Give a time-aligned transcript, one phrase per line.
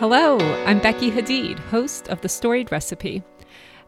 [0.00, 3.20] Hello, I'm Becky Hadeed, host of The Storied Recipe.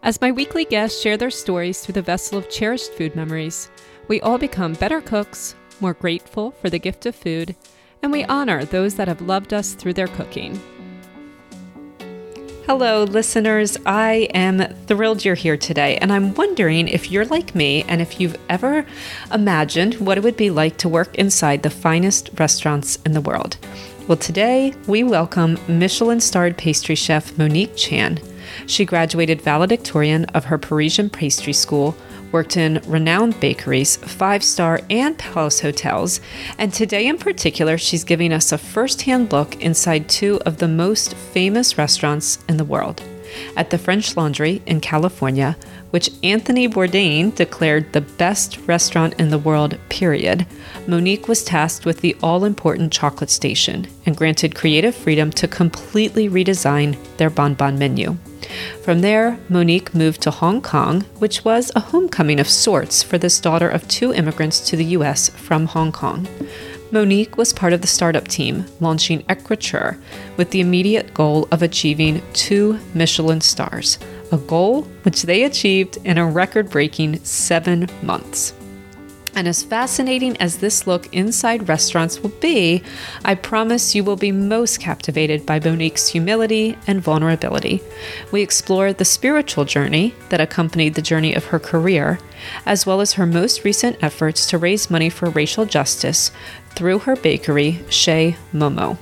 [0.03, 3.71] As my weekly guests share their stories through the vessel of cherished food memories,
[4.09, 7.55] we all become better cooks, more grateful for the gift of food,
[8.03, 10.61] and we honor those that have loved us through their cooking.
[12.67, 13.79] Hello, listeners.
[13.87, 18.19] I am thrilled you're here today, and I'm wondering if you're like me and if
[18.19, 18.85] you've ever
[19.33, 23.59] imagined what it would be like to work inside the finest restaurants in the world.
[24.11, 28.19] Well, today we welcome Michelin starred pastry chef Monique Chan.
[28.67, 31.95] She graduated valedictorian of her Parisian pastry school
[32.33, 36.21] worked in renowned bakeries, five star and palace hotels,
[36.59, 40.67] and today in particular, she's giving us a first hand look inside two of the
[40.67, 43.01] most famous restaurants in the world.
[43.57, 45.57] At the French Laundry in California,
[45.91, 50.47] which Anthony Bourdain declared the best restaurant in the world, period,
[50.87, 56.29] Monique was tasked with the all important chocolate station and granted creative freedom to completely
[56.29, 58.17] redesign their bonbon menu.
[58.83, 63.39] From there, Monique moved to Hong Kong, which was a homecoming of sorts for this
[63.41, 66.27] daughter of two immigrants to the US from Hong Kong.
[66.93, 70.01] Monique was part of the startup team launching Écriture
[70.37, 73.99] with the immediate goal of achieving two Michelin stars,
[74.33, 78.55] a goal which they achieved in a record breaking seven months.
[79.37, 82.83] And as fascinating as this look inside restaurants will be,
[83.25, 87.81] I promise you will be most captivated by Monique's humility and vulnerability.
[88.33, 92.19] We explore the spiritual journey that accompanied the journey of her career,
[92.67, 96.33] as well as her most recent efforts to raise money for racial justice
[96.75, 98.97] through her bakery, Chez Momo.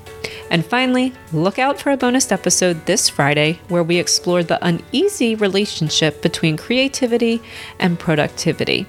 [0.50, 5.34] And finally, look out for a bonus episode this Friday where we explore the uneasy
[5.34, 7.42] relationship between creativity
[7.78, 8.86] and productivity.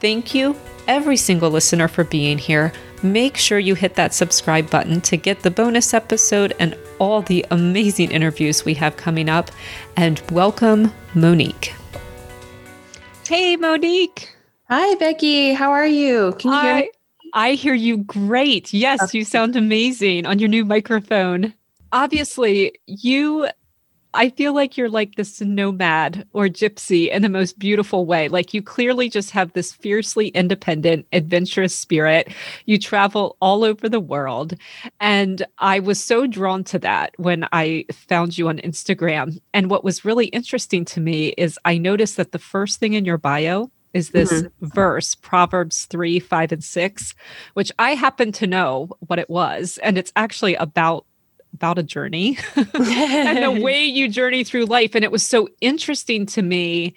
[0.00, 2.72] Thank you every single listener for being here.
[3.02, 7.44] Make sure you hit that subscribe button to get the bonus episode and all the
[7.50, 9.50] amazing interviews we have coming up.
[9.96, 11.74] And welcome, Monique.
[13.28, 14.34] Hey, Monique.
[14.70, 15.52] Hi, Becky.
[15.52, 16.34] How are you?
[16.38, 16.90] Can you hear me?
[17.34, 18.72] I hear you great.
[18.72, 19.18] Yes, okay.
[19.18, 21.52] you sound amazing on your new microphone.
[21.92, 23.48] Obviously, you
[24.14, 28.28] I feel like you're like this nomad or gypsy in the most beautiful way.
[28.28, 32.32] Like you clearly just have this fiercely independent, adventurous spirit.
[32.64, 34.54] You travel all over the world.
[35.00, 39.40] And I was so drawn to that when I found you on Instagram.
[39.52, 43.04] And what was really interesting to me is I noticed that the first thing in
[43.04, 44.66] your bio is this mm-hmm.
[44.66, 47.14] verse, Proverbs 3, 5, and 6,
[47.54, 49.78] which I happen to know what it was.
[49.82, 51.06] And it's actually about
[51.54, 54.96] about a journey and the way you journey through life.
[54.96, 56.96] And it was so interesting to me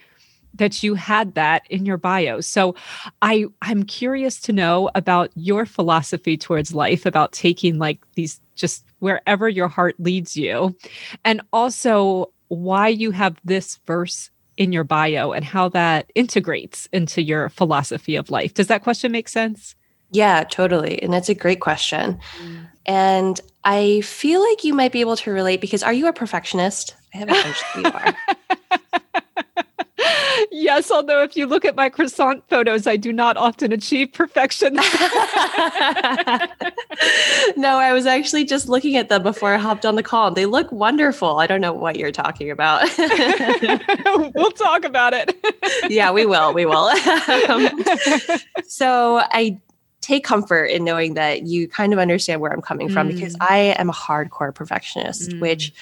[0.55, 2.41] that you had that in your bio.
[2.41, 2.75] So
[3.21, 8.83] I I'm curious to know about your philosophy towards life about taking like these just
[8.97, 10.75] wherever your heart leads you
[11.23, 17.21] and also why you have this verse in your bio and how that integrates into
[17.21, 18.53] your philosophy of life.
[18.53, 19.75] Does that question make sense?
[20.11, 21.01] Yeah, totally.
[21.01, 22.19] And that's a great question.
[22.41, 22.67] Mm.
[22.85, 26.95] And I feel like you might be able to relate because are you a perfectionist?
[27.13, 28.15] I have a hunch that
[29.35, 29.43] you are.
[30.51, 34.75] Yes, although if you look at my croissant photos, I do not often achieve perfection.
[37.55, 40.31] no, I was actually just looking at them before I hopped on the call.
[40.31, 41.39] They look wonderful.
[41.39, 42.87] I don't know what you're talking about.
[44.35, 45.35] we'll talk about it.
[45.89, 46.53] yeah, we will.
[46.53, 46.91] We will.
[47.49, 47.83] Um,
[48.65, 49.59] so I
[50.01, 53.13] take comfort in knowing that you kind of understand where I'm coming from mm.
[53.13, 55.41] because I am a hardcore perfectionist, mm.
[55.41, 55.73] which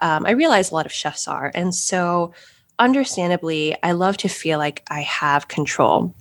[0.00, 1.50] um, I realize a lot of chefs are.
[1.54, 2.32] And so,
[2.80, 6.12] understandably, I love to feel like I have control.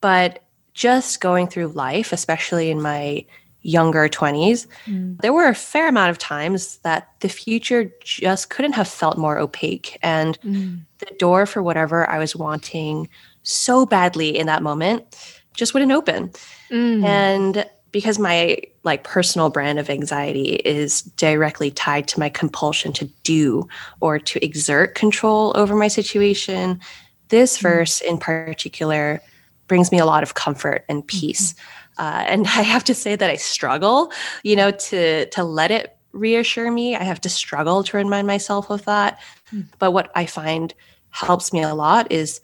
[0.00, 3.26] But just going through life, especially in my
[3.62, 5.20] younger 20s, mm.
[5.20, 9.38] there were a fair amount of times that the future just couldn't have felt more
[9.38, 9.98] opaque.
[10.00, 10.80] And mm.
[10.98, 13.08] the door for whatever I was wanting
[13.42, 16.30] so badly in that moment just wouldn't open.
[16.70, 17.04] Mm.
[17.04, 23.06] And because my like personal brand of anxiety is directly tied to my compulsion to
[23.22, 23.66] do
[24.00, 26.80] or to exert control over my situation,
[27.28, 27.62] this mm.
[27.62, 29.20] verse in particular
[29.68, 31.52] brings me a lot of comfort and peace.
[31.52, 32.04] Mm-hmm.
[32.04, 34.12] Uh, and I have to say that I struggle,
[34.42, 36.96] you know, to to let it reassure me.
[36.96, 39.20] I have to struggle to remind myself of that.
[39.52, 39.66] Mm.
[39.78, 40.74] But what I find
[41.10, 42.40] helps me a lot is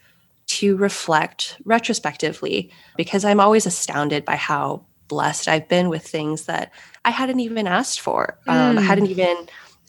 [0.47, 6.73] to reflect retrospectively because I'm always astounded by how blessed I've been with things that
[7.05, 9.11] I hadn't even asked for, um, I hadn't mm.
[9.11, 9.37] even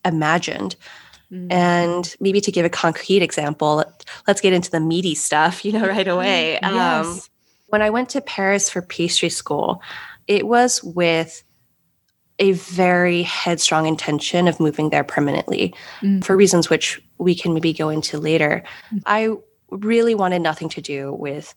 [0.04, 0.76] imagined.
[1.32, 1.52] Mm.
[1.52, 3.84] And maybe to give a concrete example,
[4.28, 6.60] let's get into the meaty stuff, you know, right away.
[6.60, 7.06] Um, yes.
[7.06, 7.22] Um,
[7.68, 9.82] when I went to Paris for pastry school,
[10.28, 11.44] it was with
[12.38, 16.24] a very headstrong intention of moving there permanently mm.
[16.24, 18.64] for reasons which we can maybe go into later.
[18.94, 19.04] Mm.
[19.06, 19.30] I
[19.72, 21.54] really wanted nothing to do with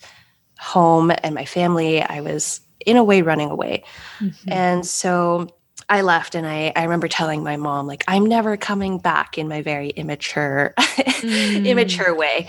[0.59, 2.03] home and my family.
[2.03, 3.85] I was in a way running away.
[4.21, 4.53] Mm-hmm.
[4.53, 5.49] And so
[5.89, 9.49] I left and I, I remember telling my mom, like, I'm never coming back in
[9.49, 11.67] my very immature, mm.
[11.67, 12.49] immature way.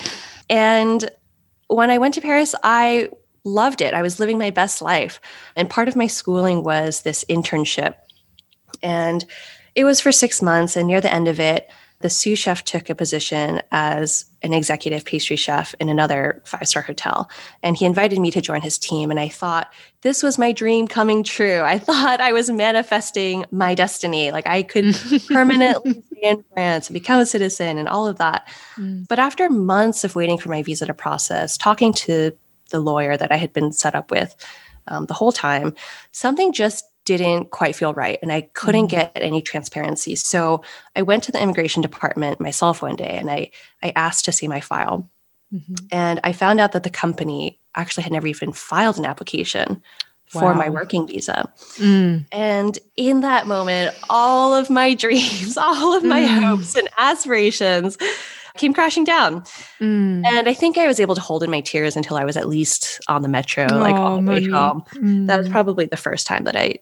[0.49, 1.09] And
[1.67, 3.09] when I went to Paris, I
[3.43, 3.93] loved it.
[3.93, 5.21] I was living my best life.
[5.55, 7.95] And part of my schooling was this internship.
[8.83, 9.25] And
[9.75, 10.75] it was for six months.
[10.75, 11.69] And near the end of it,
[12.01, 16.81] the sous chef took a position as an executive pastry chef in another five star
[16.81, 17.29] hotel.
[17.61, 19.11] And he invited me to join his team.
[19.11, 21.61] And I thought, this was my dream coming true.
[21.61, 24.31] I thought I was manifesting my destiny.
[24.31, 24.95] Like I could
[25.27, 28.47] permanently stay in France and become a citizen and all of that.
[28.77, 29.07] Mm.
[29.07, 32.31] But after months of waiting for my visa to process, talking to
[32.69, 34.35] the lawyer that I had been set up with
[34.87, 35.75] um, the whole time,
[36.11, 36.85] something just
[37.17, 38.91] didn't quite feel right and I couldn't mm.
[38.91, 40.15] get any transparency.
[40.15, 40.63] So
[40.95, 43.51] I went to the immigration department myself one day and I
[43.83, 45.09] I asked to see my file.
[45.53, 45.75] Mm-hmm.
[45.91, 49.81] And I found out that the company actually had never even filed an application
[50.33, 50.41] wow.
[50.41, 51.51] for my working visa.
[51.77, 52.25] Mm.
[52.31, 56.43] And in that moment, all of my dreams, all of my mm.
[56.43, 57.97] hopes and aspirations
[58.57, 59.41] came crashing down.
[59.79, 60.25] Mm.
[60.25, 62.47] And I think I was able to hold in my tears until I was at
[62.47, 64.83] least on the metro, oh, like all the way home.
[64.93, 65.27] Mm.
[65.27, 65.51] That was mm.
[65.51, 66.79] probably the first time that I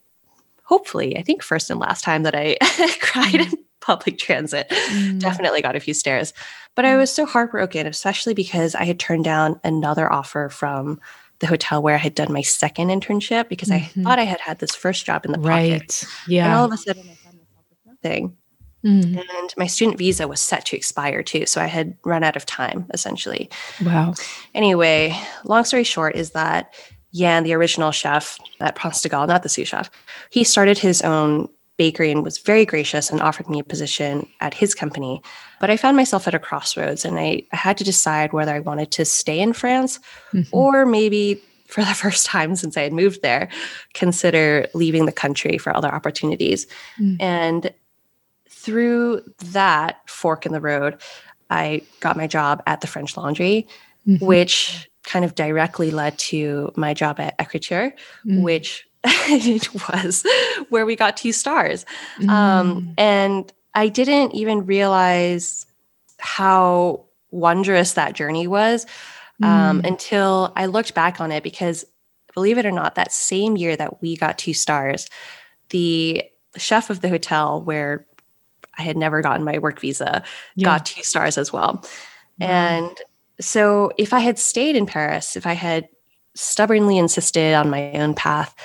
[0.67, 2.57] hopefully, I think first and last time that I
[2.99, 4.69] cried in public transit.
[4.69, 5.19] Mm.
[5.19, 6.33] Definitely got a few stares.
[6.75, 6.97] But I mm.
[6.97, 10.99] was so heartbroken, especially because I had turned down another offer from
[11.39, 14.01] the hotel where I had done my second internship because mm-hmm.
[14.01, 15.71] I thought I had had this first job in the right.
[15.71, 16.03] pocket.
[16.27, 16.45] Yeah.
[16.45, 18.37] And all of a sudden I found myself with nothing.
[18.85, 19.17] Mm.
[19.17, 21.45] And my student visa was set to expire too.
[21.45, 23.49] So I had run out of time essentially.
[23.83, 24.15] Wow.
[24.53, 26.73] Anyway, long story short is that
[27.17, 29.89] Yan, the original chef at Prince de Galles, not the sous chef,
[30.29, 34.53] he started his own bakery and was very gracious and offered me a position at
[34.53, 35.21] his company.
[35.59, 38.59] But I found myself at a crossroads and I, I had to decide whether I
[38.59, 39.99] wanted to stay in France
[40.33, 40.55] mm-hmm.
[40.55, 43.49] or maybe for the first time since I had moved there,
[43.93, 46.67] consider leaving the country for other opportunities.
[46.99, 47.17] Mm.
[47.21, 47.73] And
[48.49, 49.21] through
[49.51, 50.99] that fork in the road,
[51.49, 53.67] I got my job at the French Laundry,
[54.07, 54.25] mm-hmm.
[54.25, 57.93] which kind of directly led to my job at Écriture,
[58.25, 58.43] mm.
[58.43, 60.23] which it was
[60.69, 61.85] where we got two stars.
[62.21, 62.29] Um, mm.
[62.29, 65.65] Um, and I didn't even realize
[66.19, 68.85] how wondrous that journey was
[69.41, 69.87] um, mm.
[69.87, 71.85] until I looked back on it because,
[72.33, 75.09] believe it or not, that same year that we got two stars,
[75.69, 76.23] the
[76.57, 78.05] chef of the hotel where
[78.77, 80.23] I had never gotten my work visa
[80.55, 80.65] yeah.
[80.65, 81.85] got two stars as well.
[82.39, 82.95] And
[83.39, 85.87] so if I had stayed in Paris, if I had
[86.35, 88.55] stubbornly insisted on my own path,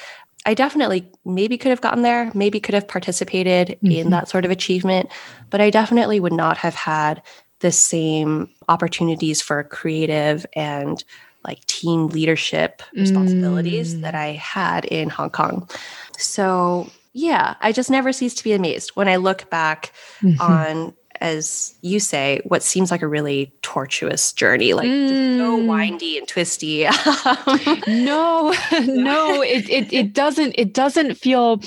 [0.45, 3.93] I definitely maybe could have gotten there, maybe could have participated mm-hmm.
[3.93, 5.09] in that sort of achievement,
[5.51, 7.23] but I definitely would not have had
[7.61, 11.03] the same opportunities for creative and
[11.45, 14.01] like team leadership responsibilities mm.
[14.03, 15.69] that I had in Hong Kong.
[16.17, 20.41] So, yeah, I just never cease to be amazed when I look back mm-hmm.
[20.41, 25.39] on as you say, what seems like a really tortuous journey, like mm.
[25.39, 26.83] so windy and twisty.
[27.87, 28.53] no,
[28.83, 31.63] no, it, it it doesn't it doesn't feel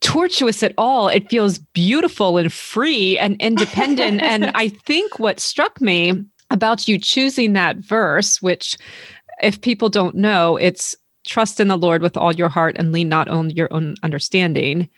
[0.00, 1.08] tortuous at all.
[1.08, 4.22] It feels beautiful and free and independent.
[4.22, 8.78] and I think what struck me about you choosing that verse, which
[9.42, 10.96] if people don't know, it's
[11.26, 14.88] trust in the Lord with all your heart and lean not on your own understanding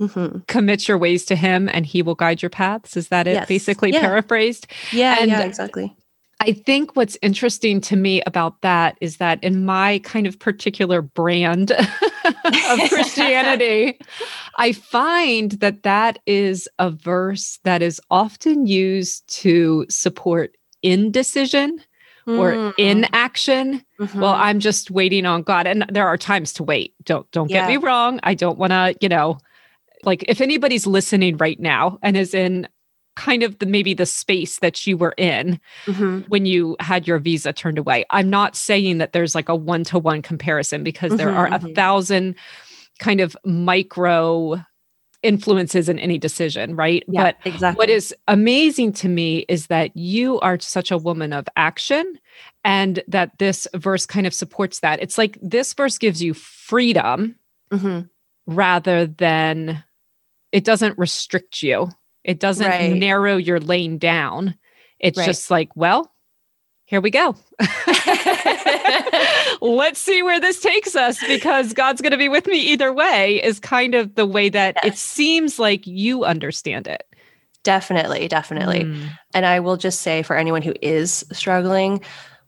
[0.00, 0.40] Mm-hmm.
[0.48, 2.96] Commit your ways to him and he will guide your paths.
[2.96, 3.34] Is that it?
[3.34, 3.48] Yes.
[3.48, 4.00] Basically yeah.
[4.00, 4.66] paraphrased.
[4.92, 5.94] Yeah, and yeah, exactly.
[6.40, 11.00] I think what's interesting to me about that is that in my kind of particular
[11.00, 11.70] brand
[12.44, 13.98] of Christianity,
[14.58, 21.80] I find that that is a verse that is often used to support indecision
[22.26, 22.74] or mm.
[22.78, 23.84] inaction.
[24.00, 24.20] Mm-hmm.
[24.20, 26.94] Well, I'm just waiting on God and there are times to wait.
[27.04, 27.62] Don't don't yeah.
[27.62, 28.20] get me wrong.
[28.22, 29.38] I don't want to, you know,
[30.04, 32.68] like if anybody's listening right now and is in
[33.16, 36.20] kind of the maybe the space that you were in mm-hmm.
[36.28, 38.04] when you had your visa turned away.
[38.10, 41.48] I'm not saying that there's like a one to one comparison because mm-hmm, there are
[41.48, 41.66] mm-hmm.
[41.66, 42.34] a thousand
[42.98, 44.60] kind of micro
[45.22, 47.02] influences in any decision, right?
[47.08, 47.78] Yeah, but exactly.
[47.78, 52.18] what is amazing to me is that you are such a woman of action
[52.62, 55.00] and that this verse kind of supports that.
[55.00, 57.36] It's like this verse gives you freedom
[57.72, 58.00] mm-hmm.
[58.46, 59.82] rather than
[60.54, 61.88] it doesn't restrict you.
[62.22, 62.92] It doesn't right.
[62.92, 64.54] narrow your lane down.
[65.00, 65.26] It's right.
[65.26, 66.14] just like, well,
[66.84, 67.34] here we go.
[69.60, 73.42] let's see where this takes us because God's going to be with me either way
[73.42, 74.94] is kind of the way that yes.
[74.94, 77.02] it seems like you understand it.
[77.64, 78.84] Definitely, definitely.
[78.84, 79.08] Mm.
[79.34, 82.00] And I will just say for anyone who is struggling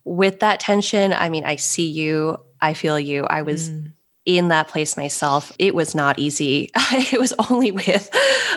[0.04, 3.24] with that tension, I mean, I see you, I feel you.
[3.24, 3.92] I was mm.
[4.26, 5.52] In that place myself.
[5.58, 6.70] It was not easy.
[6.92, 8.10] it was only with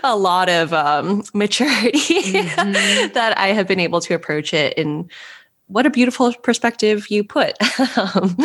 [0.03, 3.13] a lot of um, maturity mm-hmm.
[3.13, 4.77] that I have been able to approach it.
[4.77, 5.09] And
[5.67, 7.55] what a beautiful perspective you put.
[7.97, 8.35] um,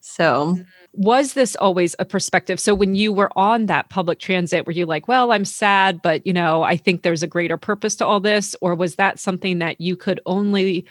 [0.00, 0.58] so
[0.94, 4.84] was this always a perspective so when you were on that public transit were you
[4.84, 8.20] like well i'm sad but you know i think there's a greater purpose to all
[8.20, 10.84] this or was that something that you could only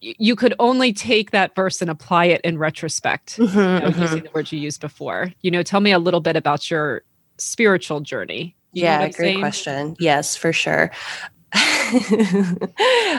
[0.00, 4.02] you could only take that verse and apply it in retrospect mm-hmm, you know, mm-hmm.
[4.02, 7.02] using the words you used before you know tell me a little bit about your
[7.38, 9.40] spiritual journey you yeah great saying?
[9.40, 10.90] question yes for sure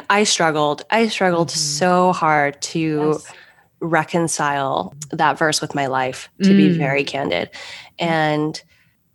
[0.09, 1.57] i struggled i struggled mm-hmm.
[1.57, 3.33] so hard to yes
[3.81, 6.57] reconcile that verse with my life, to mm.
[6.57, 7.49] be very candid.
[7.97, 8.61] And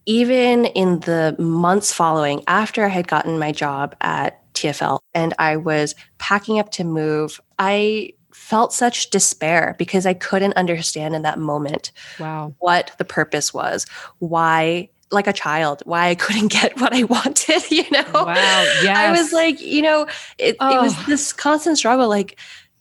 [0.06, 5.56] even in the months following, after I had gotten my job at TFL and I
[5.56, 11.38] was packing up to move, I felt such despair because I couldn't understand in that
[11.38, 12.54] moment wow.
[12.58, 13.86] what the purpose was,
[14.18, 18.04] why like a child why I couldn't get what I wanted, you know?
[18.12, 18.34] Wow.
[18.82, 18.96] Yes.
[18.96, 20.06] I was like, you know,
[20.38, 20.78] it, oh.
[20.78, 22.08] it was this constant struggle.
[22.08, 22.38] Like,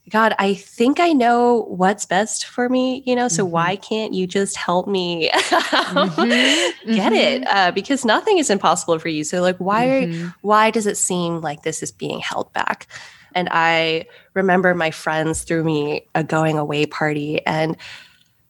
[0.09, 3.53] God, I think I know what's best for me, you know, so mm-hmm.
[3.53, 6.91] why can't you just help me mm-hmm.
[6.93, 7.43] get it?
[7.43, 7.57] Mm-hmm.
[7.57, 9.23] Uh, because nothing is impossible for you.
[9.23, 10.27] So like why mm-hmm.
[10.41, 12.87] why does it seem like this is being held back?
[13.35, 17.77] And I remember my friends threw me a going away party and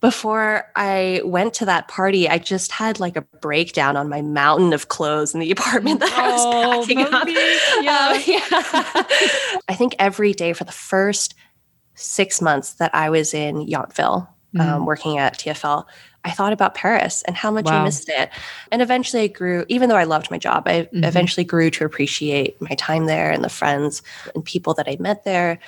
[0.04, 4.74] before I went to that party, I just had like a breakdown on my mountain
[4.74, 7.26] of clothes in the apartment that I was oh, packing up.
[7.82, 8.10] Yeah.
[8.12, 9.60] Uh, yeah.
[9.70, 11.36] I think every day for the first
[11.96, 14.60] six months that I was in Yountville, mm.
[14.60, 15.86] um, working at TFL,
[16.26, 17.82] I thought about Paris and how much wow.
[17.82, 18.30] I missed it.
[18.72, 21.04] And eventually I grew, even though I loved my job, I mm-hmm.
[21.04, 24.02] eventually grew to appreciate my time there and the friends
[24.34, 25.60] and people that I met there.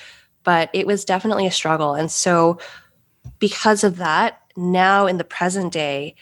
[0.43, 1.93] But it was definitely a struggle.
[1.93, 2.59] And so
[3.39, 6.15] because of that, now in the present day,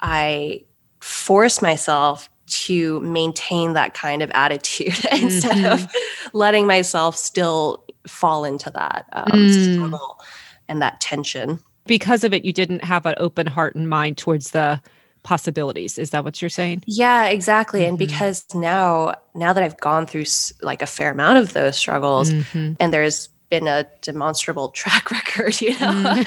[0.00, 0.64] I
[1.00, 5.72] force myself to maintain that kind of attitude instead mm-hmm.
[5.72, 5.88] of
[6.32, 9.74] letting myself still fall into that um, mm.
[9.74, 10.20] struggle
[10.68, 11.60] and that tension.
[11.90, 14.80] Because of it, you didn't have an open heart and mind towards the
[15.22, 17.90] possibilities is that what you're saying yeah exactly mm-hmm.
[17.90, 20.24] and because now now that i've gone through
[20.62, 22.72] like a fair amount of those struggles mm-hmm.
[22.80, 26.26] and there's been a demonstrable track record, you know, mm.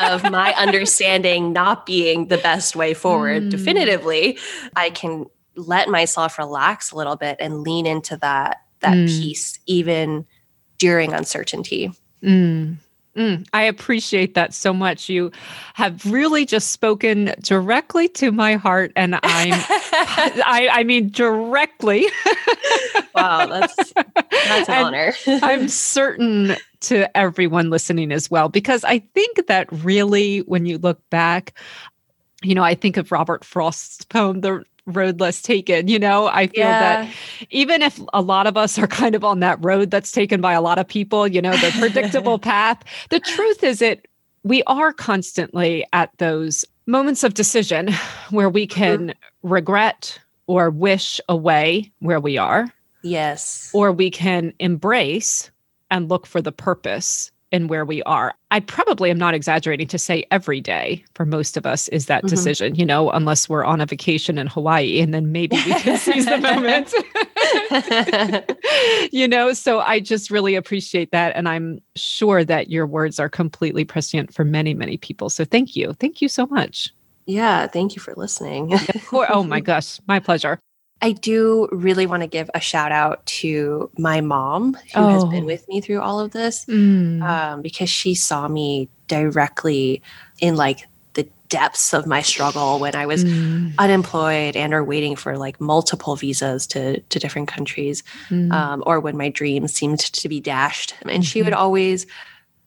[0.12, 3.50] of my understanding not being the best way forward mm.
[3.50, 4.38] definitively,
[4.74, 9.06] I can let myself relax a little bit and lean into that that mm.
[9.06, 10.26] peace even
[10.78, 11.92] during uncertainty.
[13.16, 13.46] Mm.
[13.52, 15.08] I appreciate that so much.
[15.08, 15.30] You
[15.74, 19.20] have really just spoken directly to my heart, and I'm,
[19.52, 22.06] I, I mean, directly.
[23.14, 25.12] wow, that's that's an honor.
[25.26, 30.98] I'm certain to everyone listening as well, because I think that really, when you look
[31.10, 31.52] back,
[32.42, 36.46] you know, I think of Robert Frost's poem, "The road less taken you know i
[36.48, 37.02] feel yeah.
[37.04, 37.14] that
[37.50, 40.52] even if a lot of us are kind of on that road that's taken by
[40.52, 44.08] a lot of people you know the predictable path the truth is it
[44.44, 47.92] we are constantly at those moments of decision
[48.30, 48.78] where we mm-hmm.
[48.78, 49.48] can mm-hmm.
[49.48, 52.72] regret or wish away where we are
[53.02, 55.50] yes or we can embrace
[55.90, 58.34] and look for the purpose in where we are.
[58.50, 62.20] I probably am not exaggerating to say every day for most of us is that
[62.20, 62.28] mm-hmm.
[62.28, 65.98] decision, you know, unless we're on a vacation in Hawaii and then maybe we can
[65.98, 66.92] seize the moment.
[69.12, 71.36] you know, so I just really appreciate that.
[71.36, 75.30] And I'm sure that your words are completely prescient for many, many people.
[75.30, 75.92] So thank you.
[75.94, 76.92] Thank you so much.
[77.26, 78.76] Yeah, thank you for listening.
[79.12, 80.58] oh my gosh, my pleasure.
[81.02, 85.08] I do really want to give a shout out to my mom who oh.
[85.08, 85.46] has been oh.
[85.46, 87.20] with me through all of this mm.
[87.22, 90.00] um, because she saw me directly
[90.38, 93.74] in like the depths of my struggle when I was mm.
[93.78, 98.52] unemployed and or waiting for like multiple visas to to different countries mm.
[98.52, 100.94] um, or when my dreams seemed to be dashed.
[101.02, 101.22] And mm-hmm.
[101.22, 101.62] she would mm-hmm.
[101.62, 102.06] always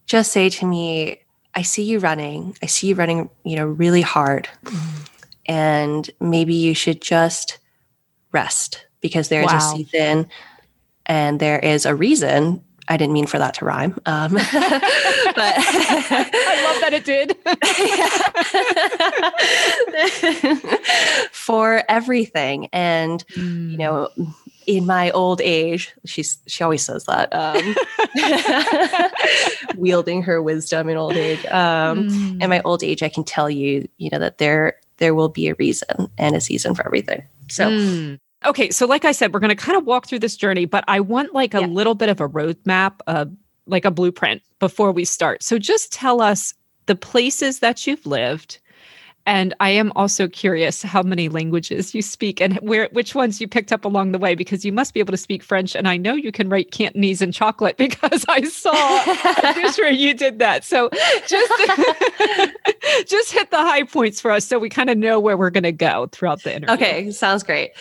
[0.08, 1.22] just say to me,
[1.56, 2.58] I see you running.
[2.62, 4.50] I see you running, you know, really hard.
[4.66, 5.10] Mm.
[5.48, 7.60] And maybe you should just
[8.36, 9.58] rest because there is wow.
[9.58, 10.28] a season
[11.06, 12.62] and there is a reason.
[12.88, 14.00] I didn't mean for that to rhyme.
[14.06, 14.44] Um, but
[15.38, 17.36] I love that it did.
[21.32, 22.68] for everything.
[22.74, 23.72] And, mm.
[23.72, 24.10] you know,
[24.68, 27.76] in my old age, she's she always says that, um,
[29.78, 31.46] wielding her wisdom in old age.
[31.46, 32.44] Um, mm.
[32.44, 35.48] In my old age, I can tell you, you know, that there there will be
[35.48, 37.24] a reason and a season for everything.
[37.50, 37.70] So.
[37.70, 38.20] Mm.
[38.46, 40.84] Okay, so like I said, we're going to kind of walk through this journey, but
[40.88, 41.68] I want like a yeah.
[41.68, 43.26] little bit of a roadmap, uh,
[43.66, 45.44] like a blueprint before we start.
[45.44, 46.54] So just tell us
[46.86, 48.60] the places that you've lived,
[49.28, 53.48] and I am also curious how many languages you speak and where which ones you
[53.48, 55.98] picked up along the way because you must be able to speak French and I
[55.98, 58.72] know you can write Cantonese and chocolate because I saw
[59.54, 60.64] dish where you did that.
[60.64, 60.90] So
[61.28, 61.52] just
[63.10, 65.64] just hit the high points for us so we kind of know where we're going
[65.64, 66.76] to go throughout the interview.
[66.76, 67.72] Okay, sounds great.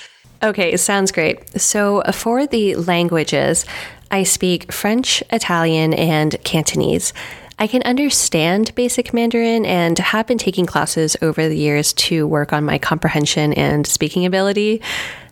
[0.45, 1.59] Okay, sounds great.
[1.59, 3.65] So uh, for the languages,
[4.11, 7.15] I speak French, Italian, and Cantonese.
[7.59, 12.53] I can understand basic Mandarin and have been taking classes over the years to work
[12.53, 14.83] on my comprehension and speaking ability.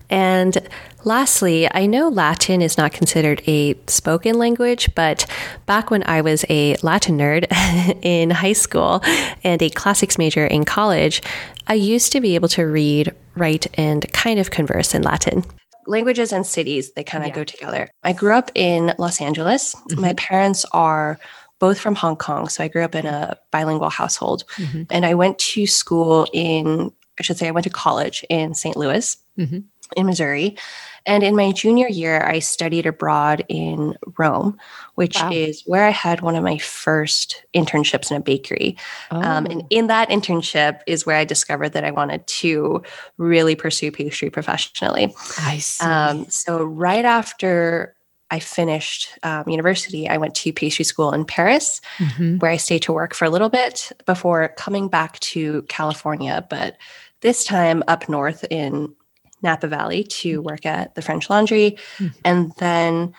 [0.08, 0.56] And
[1.04, 5.26] lastly, I know Latin is not considered a spoken language, but
[5.66, 7.46] back when I was a Latin nerd
[8.02, 9.02] in high school
[9.44, 11.22] and a classics major in college,
[11.66, 15.44] I used to be able to read, write, and kind of converse in Latin
[15.88, 17.34] languages and cities they kind of yeah.
[17.34, 20.00] go together i grew up in los angeles mm-hmm.
[20.00, 21.18] my parents are
[21.62, 22.48] both from Hong Kong.
[22.48, 24.42] So I grew up in a bilingual household.
[24.56, 24.82] Mm-hmm.
[24.90, 28.76] And I went to school in, I should say, I went to college in St.
[28.76, 29.58] Louis, mm-hmm.
[29.96, 30.56] in Missouri.
[31.06, 34.58] And in my junior year, I studied abroad in Rome,
[34.94, 35.30] which wow.
[35.32, 38.76] is where I had one of my first internships in a bakery.
[39.10, 39.20] Oh.
[39.20, 39.66] Um, and oh.
[39.70, 42.82] in that internship is where I discovered that I wanted to
[43.16, 45.14] really pursue pastry professionally.
[45.38, 45.84] I see.
[45.84, 47.94] Um, so, right after
[48.30, 52.38] I finished um, university, I went to pastry school in Paris, mm-hmm.
[52.38, 56.78] where I stayed to work for a little bit before coming back to California, but
[57.20, 58.94] this time up north in
[59.42, 60.48] Napa Valley to mm-hmm.
[60.48, 61.76] work at the French Laundry.
[61.98, 62.18] Mm-hmm.
[62.24, 63.14] And then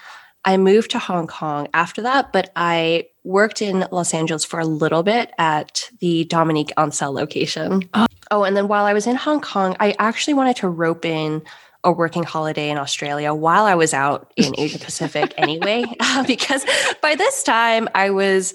[0.45, 4.65] I moved to Hong Kong after that, but I worked in Los Angeles for a
[4.65, 7.89] little bit at the Dominique Ansel location.
[7.93, 8.07] Oh.
[8.31, 11.43] oh, and then while I was in Hong Kong, I actually wanted to rope in
[11.85, 16.65] a working holiday in Australia while I was out in Asia Pacific anyway, uh, because
[17.01, 18.53] by this time I was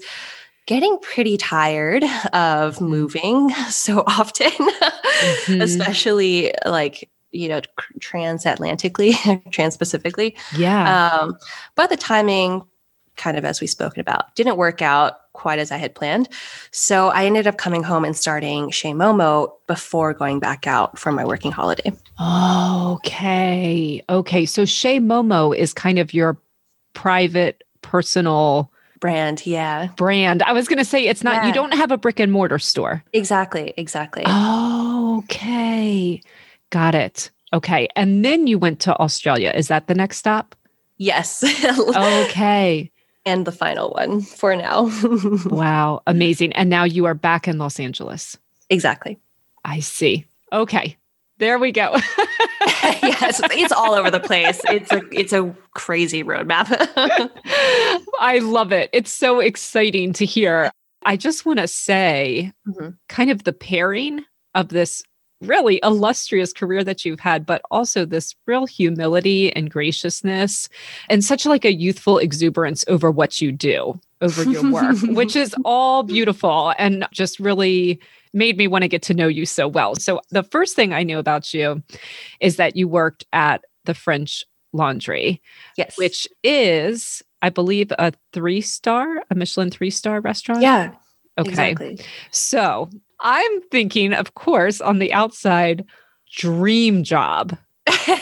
[0.67, 2.85] getting pretty tired of mm-hmm.
[2.85, 5.61] moving so often, mm-hmm.
[5.61, 7.61] especially like you know
[7.99, 9.13] transatlantically
[9.51, 11.37] trans-pacifically yeah um,
[11.75, 12.63] but the timing
[13.19, 16.27] kind of as we spoken about didn't work out quite as I had planned.
[16.71, 21.11] So I ended up coming home and starting Chez Momo before going back out for
[21.11, 21.93] my working holiday.
[22.19, 24.01] Okay.
[24.09, 24.45] Okay.
[24.45, 26.37] So Chez Momo is kind of your
[26.93, 29.45] private personal brand.
[29.45, 29.87] Yeah.
[29.95, 30.43] Brand.
[30.43, 31.47] I was going to say it's not, yeah.
[31.47, 33.03] you don't have a brick and mortar store.
[33.13, 33.73] Exactly.
[33.77, 34.23] Exactly.
[34.27, 36.21] Okay.
[36.69, 37.31] Got it.
[37.53, 37.87] Okay.
[37.95, 39.51] And then you went to Australia.
[39.55, 40.55] Is that the next stop?
[40.97, 41.43] Yes.
[41.95, 42.91] okay
[43.29, 44.89] and the final one for now.
[45.45, 46.53] wow, amazing.
[46.53, 48.37] And now you are back in Los Angeles.
[48.69, 49.19] Exactly.
[49.63, 50.25] I see.
[50.51, 50.97] Okay.
[51.37, 51.93] There we go.
[52.83, 54.59] yes, it's all over the place.
[54.69, 56.67] It's a it's a crazy roadmap.
[58.19, 58.89] I love it.
[58.91, 60.69] It's so exciting to hear.
[61.05, 62.89] I just want to say mm-hmm.
[63.07, 65.01] kind of the pairing of this
[65.41, 70.69] really illustrious career that you've had, but also this real humility and graciousness
[71.09, 75.55] and such like a youthful exuberance over what you do, over your work, which is
[75.65, 77.99] all beautiful and just really
[78.33, 79.95] made me want to get to know you so well.
[79.95, 81.81] So the first thing I knew about you
[82.39, 85.41] is that you worked at the French Laundry.
[85.77, 85.97] Yes.
[85.97, 90.61] Which is, I believe, a three star, a Michelin three star restaurant.
[90.61, 90.91] Yeah.
[91.37, 91.49] Okay.
[91.49, 91.99] Exactly.
[92.31, 92.89] So
[93.21, 95.85] I'm thinking, of course, on the outside,
[96.31, 97.57] dream job.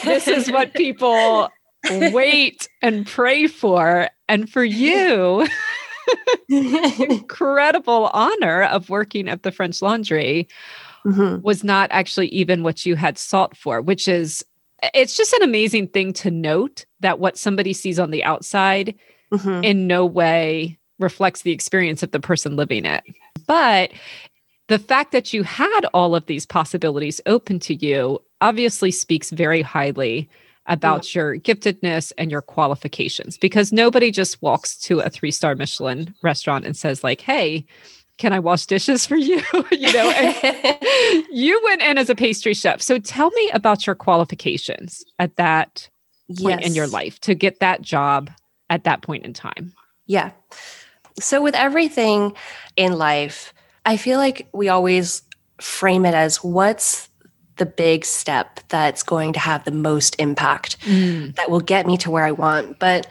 [0.04, 1.50] this is what people
[1.90, 4.10] wait and pray for.
[4.28, 5.48] And for you,
[6.50, 10.48] incredible honor of working at the French Laundry
[11.06, 11.42] mm-hmm.
[11.42, 14.44] was not actually even what you had sought for, which is
[14.94, 18.94] it's just an amazing thing to note that what somebody sees on the outside
[19.32, 19.64] mm-hmm.
[19.64, 23.04] in no way reflects the experience of the person living it.
[23.46, 23.92] But
[24.68, 29.62] the fact that you had all of these possibilities open to you obviously speaks very
[29.62, 30.30] highly
[30.68, 31.16] about mm.
[31.16, 36.66] your giftedness and your qualifications because nobody just walks to a three star Michelin restaurant
[36.66, 37.66] and says, like, hey,
[38.18, 39.42] can I wash dishes for you?
[39.72, 40.42] you know,
[41.32, 42.82] you went in as a pastry chef.
[42.82, 45.90] So tell me about your qualifications at that
[46.38, 46.68] point yes.
[46.68, 48.30] in your life to get that job
[48.70, 49.74] at that point in time.
[50.08, 50.32] Yeah.
[51.20, 52.36] So with everything
[52.76, 53.54] in life,
[53.88, 55.23] I feel like we always
[55.60, 57.10] frame it as what's
[57.56, 61.36] the big step that's going to have the most impact Mm.
[61.36, 62.78] that will get me to where I want.
[62.78, 63.08] But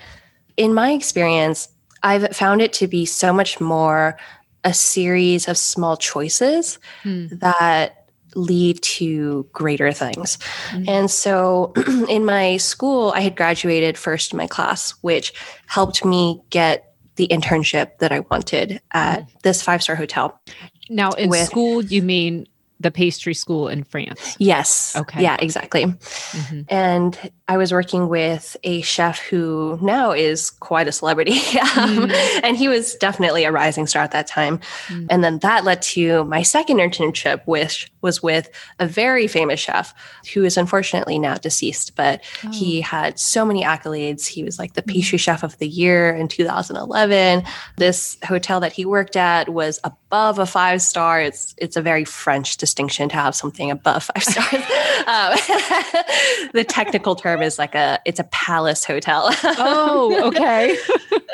[0.56, 1.68] in my experience,
[2.04, 4.16] I've found it to be so much more
[4.62, 7.26] a series of small choices Hmm.
[7.38, 8.04] that
[8.36, 10.38] lead to greater things.
[10.72, 10.88] Mm.
[10.88, 11.72] And so
[12.08, 15.32] in my school, I had graduated first in my class, which
[15.66, 20.40] helped me get the internship that I wanted at this five star hotel.
[20.88, 22.46] Now, in With- school, you mean
[22.78, 24.36] the pastry school in France?
[24.38, 24.94] Yes.
[24.94, 25.22] Okay.
[25.22, 25.84] Yeah, exactly.
[25.86, 26.66] Mhm.
[26.68, 31.32] And I was working with a chef who now is quite a celebrity.
[31.76, 32.40] um, Mm.
[32.42, 34.58] And he was definitely a rising star at that time.
[34.88, 35.06] Mm.
[35.10, 39.94] And then that led to my second internship, which was with a very famous chef
[40.32, 44.26] who is unfortunately now deceased, but he had so many accolades.
[44.26, 47.44] He was like the pastry chef of the year in 2011.
[47.76, 51.20] This hotel that he worked at was above a five star.
[51.20, 54.52] It's it's a very French distinction to have something above five stars.
[55.06, 59.30] um, the technical term is like a it's a palace hotel.
[59.44, 60.76] Oh, okay.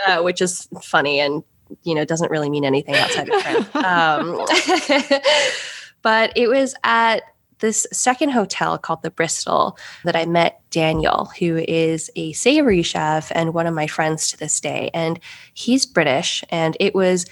[0.06, 1.42] uh, which is funny and
[1.84, 3.68] you know doesn't really mean anything outside of France.
[3.74, 4.46] Um,
[6.02, 7.22] but it was at
[7.58, 13.30] this second hotel called the Bristol that I met Daniel, who is a savory chef
[13.34, 14.90] and one of my friends to this day.
[14.92, 15.20] And
[15.54, 17.24] he's British, and it was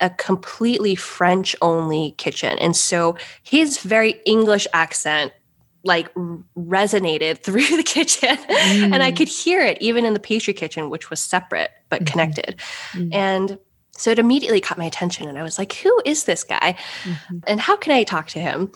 [0.00, 2.58] a completely French only kitchen.
[2.58, 5.32] And so his very English accent
[5.84, 6.12] like
[6.56, 9.16] resonated through the kitchen and I Mm.
[9.16, 12.06] could hear it even in the pastry kitchen, which was separate but Mhm.
[12.06, 12.56] connected.
[12.94, 13.14] Mm.
[13.14, 13.58] And
[13.96, 15.28] so it immediately caught my attention.
[15.28, 16.76] And I was like, who is this guy?
[17.04, 17.42] Mhm.
[17.46, 18.72] And how can I talk to him?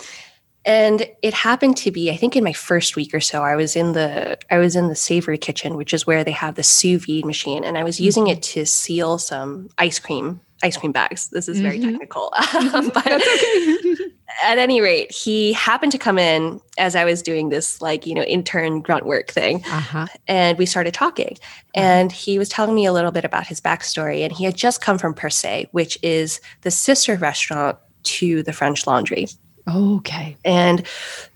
[0.64, 3.75] And it happened to be, I think in my first week or so, I was
[3.75, 7.05] in the I was in the savory kitchen, which is where they have the sous
[7.07, 7.64] vide machine.
[7.64, 11.29] And I was using it to seal some ice cream, ice cream bags.
[11.29, 11.92] This is very Mhm.
[11.92, 12.33] technical.
[12.53, 13.97] but That's okay.
[14.42, 18.14] at any rate, he happened to come in as I was doing this like, you
[18.14, 20.07] know, intern grunt work thing uh-huh.
[20.27, 21.37] and we started talking.
[21.75, 24.23] And he was telling me a little bit about his backstory.
[24.25, 28.53] And he had just come from Per Se, which is the sister restaurant to the
[28.53, 29.27] French Laundry.
[29.68, 30.37] Okay.
[30.44, 30.87] And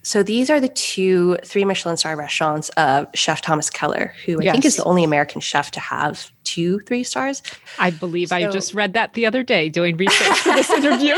[0.02, 4.52] so these are the two three Michelin star restaurants of Chef Thomas Keller, who I
[4.52, 7.42] think is the only American chef to have two three stars.
[7.78, 11.14] I believe I just read that the other day doing research for this interview.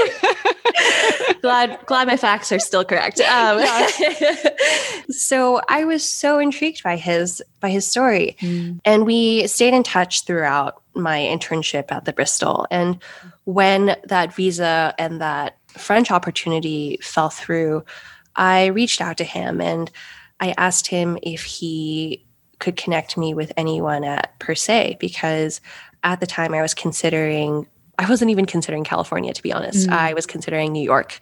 [1.41, 3.21] glad glad my facts are still correct.
[3.21, 3.65] Um,
[5.11, 8.37] so I was so intrigued by his by his story.
[8.41, 8.81] Mm.
[8.85, 12.67] And we stayed in touch throughout my internship at the Bristol.
[12.71, 12.99] And
[13.45, 17.85] when that visa and that French opportunity fell through,
[18.37, 19.91] I reached out to him and
[20.41, 22.25] I asked him if he
[22.59, 25.61] could connect me with anyone at Per Se because
[26.03, 27.67] at the time I was considering,
[27.99, 29.89] I wasn't even considering California, to be honest.
[29.89, 29.93] Mm.
[29.93, 31.21] I was considering New York.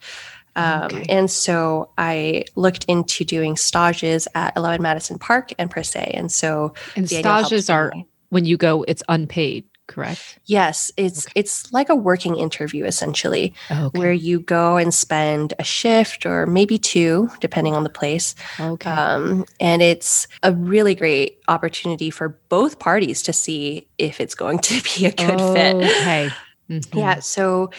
[0.56, 1.06] Um, Okay.
[1.08, 6.12] And so I looked into doing stages at 11 Madison Park and Per Se.
[6.14, 7.92] And so And stages are
[8.28, 10.38] when you go, it's unpaid, correct?
[10.46, 11.32] Yes, it's Okay.
[11.40, 13.98] it's like a working interview essentially, Okay.
[13.98, 18.34] where you go and spend a shift or maybe two, depending on the place.
[18.60, 18.90] okay.
[18.90, 24.58] Um, and it's a really great opportunity for both parties to see if it's going
[24.68, 25.76] to be a good fit.
[25.76, 26.30] Okay.
[26.70, 26.94] Mhm.
[26.94, 27.20] Yeah.
[27.20, 27.70] So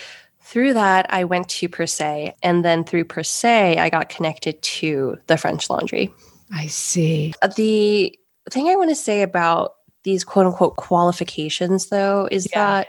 [0.41, 4.61] through that, I went to Per Se, and then through Per Se, I got connected
[4.61, 6.13] to the French Laundry.
[6.53, 7.33] I see.
[7.41, 8.13] Uh, The
[8.51, 12.59] thing I want to say about these quote unquote qualifications, though, is Yeah.
[12.65, 12.87] that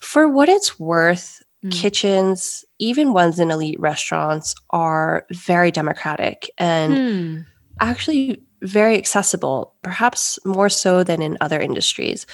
[0.00, 1.72] for what it's worth, Mm.
[1.72, 7.40] kitchens, even ones in elite restaurants, are very democratic and Hmm.
[7.80, 12.26] actually very accessible, perhaps more so than in other industries.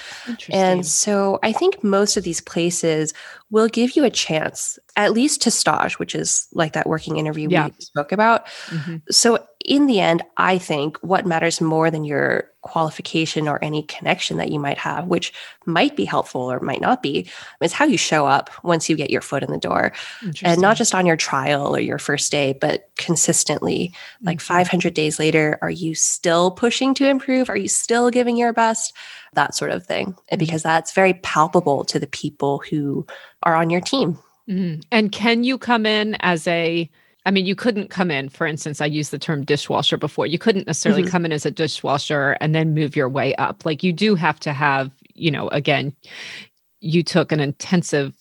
[0.51, 3.13] And so I think most of these places
[3.51, 7.47] will give you a chance, at least to stage, which is like that working interview
[7.49, 7.65] Yeah.
[7.67, 8.47] we spoke about.
[8.69, 9.01] Mhm.
[9.11, 14.37] So in the end, I think what matters more than your qualification or any connection
[14.37, 15.31] that you might have, which
[15.65, 17.29] might be helpful or might not be,
[17.61, 19.93] is how you show up once you get your foot in the door.
[20.43, 23.93] And not just on your trial or your first day, but consistently.
[24.23, 24.41] Like Mhm.
[24.41, 27.49] 500 days later, are you still pushing to improve?
[27.49, 28.93] Are you still giving your best?
[29.33, 30.15] That sort of thing.
[30.29, 30.45] And Mhm.
[30.45, 33.05] because that's very palpable to the people who
[33.43, 34.17] are on your team.
[34.49, 34.83] Mhm.
[34.91, 36.89] And can you come in as a
[37.25, 40.27] I mean, you couldn't come in, for instance, I used the term dishwasher before.
[40.27, 41.09] You couldn't necessarily Mhm.
[41.09, 43.65] come in as a dishwasher and then move your way up.
[43.65, 45.93] Like you do have to have, you know, again,
[46.81, 48.13] you took an intensive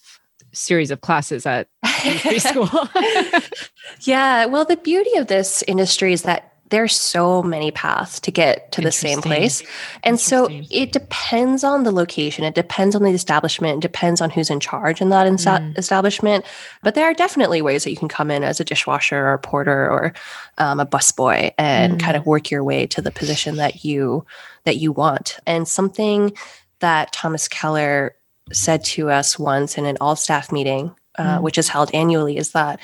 [0.52, 2.70] series of classes at pastry school.
[4.00, 4.46] yeah.
[4.46, 8.80] Well, the beauty of this industry is that there's so many paths to get to
[8.80, 9.62] the same place.
[10.02, 14.28] And so it depends on the location, it depends on the establishment, it depends on
[14.28, 15.78] who's in charge in that mm.
[15.78, 16.44] establishment.
[16.82, 19.38] But there are definitely ways that you can come in as a dishwasher or a
[19.38, 20.14] porter or
[20.58, 22.00] um, a busboy and mm.
[22.00, 24.26] kind of work your way to the position that you
[24.64, 25.38] that you want.
[25.46, 26.32] And something
[26.80, 28.16] that Thomas Keller
[28.50, 31.42] said to us once in an all staff meeting, uh, mm.
[31.42, 32.80] which is held annually, is that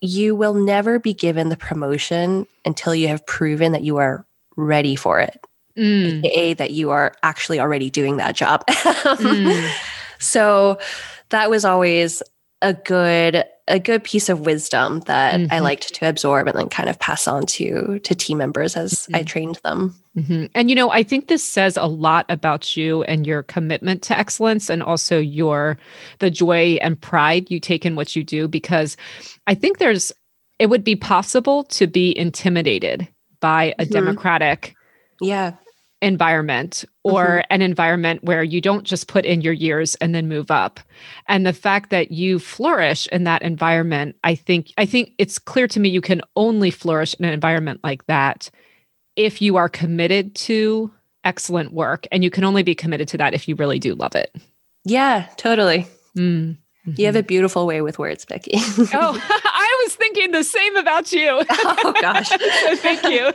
[0.00, 4.96] you will never be given the promotion until you have proven that you are ready
[4.96, 5.40] for it,
[5.76, 6.24] mm.
[6.24, 8.64] aka that you are actually already doing that job.
[8.68, 9.72] mm.
[10.18, 10.78] So
[11.30, 12.22] that was always
[12.62, 15.52] a good a good piece of wisdom that mm-hmm.
[15.52, 18.92] I liked to absorb and then kind of pass on to to team members as
[18.92, 19.16] mm-hmm.
[19.16, 19.94] I trained them.
[20.16, 20.46] Mm-hmm.
[20.54, 24.18] And you know, I think this says a lot about you and your commitment to
[24.18, 25.78] excellence and also your
[26.20, 28.96] the joy and pride you take in what you do because
[29.46, 30.12] I think there's
[30.58, 33.08] it would be possible to be intimidated
[33.40, 33.92] by a mm-hmm.
[33.92, 34.74] democratic
[35.20, 35.54] yeah
[36.02, 37.46] environment or mm-hmm.
[37.50, 40.78] an environment where you don't just put in your years and then move up
[41.26, 45.66] and the fact that you flourish in that environment i think i think it's clear
[45.66, 48.50] to me you can only flourish in an environment like that
[49.16, 50.90] if you are committed to
[51.24, 54.14] excellent work and you can only be committed to that if you really do love
[54.14, 54.34] it
[54.84, 56.58] yeah totally mm.
[56.86, 57.00] Mm-hmm.
[57.00, 57.26] You have a mm-hmm.
[57.26, 58.52] beautiful way with words, Becky.
[58.54, 59.20] oh,
[60.06, 61.42] thinking the same about you.
[61.50, 62.28] oh gosh,
[62.78, 63.32] thank you.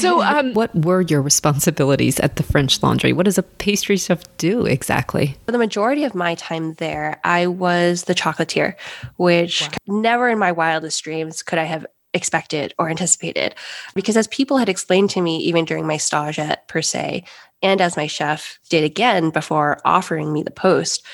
[0.00, 3.12] so, um, what were your responsibilities at the French Laundry?
[3.12, 5.36] What does a pastry chef do exactly?
[5.46, 8.74] For the majority of my time there, I was the chocolatier,
[9.16, 10.00] which wow.
[10.00, 13.54] never in my wildest dreams could I have expected or anticipated.
[13.94, 17.24] Because as people had explained to me, even during my stage at Per Se,
[17.62, 21.04] and as my chef did again before offering me the post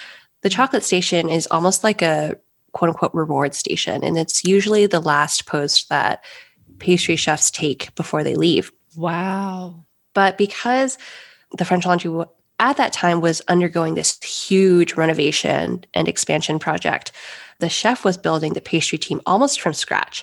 [0.46, 2.36] the chocolate station is almost like a
[2.76, 4.04] quote unquote reward station.
[4.04, 6.22] And it's usually the last post that
[6.78, 8.70] pastry chefs take before they leave.
[8.94, 9.86] Wow.
[10.12, 10.98] But because
[11.56, 12.26] the French Laundry
[12.58, 17.12] at that time was undergoing this huge renovation and expansion project,
[17.60, 20.22] the chef was building the pastry team almost from scratch.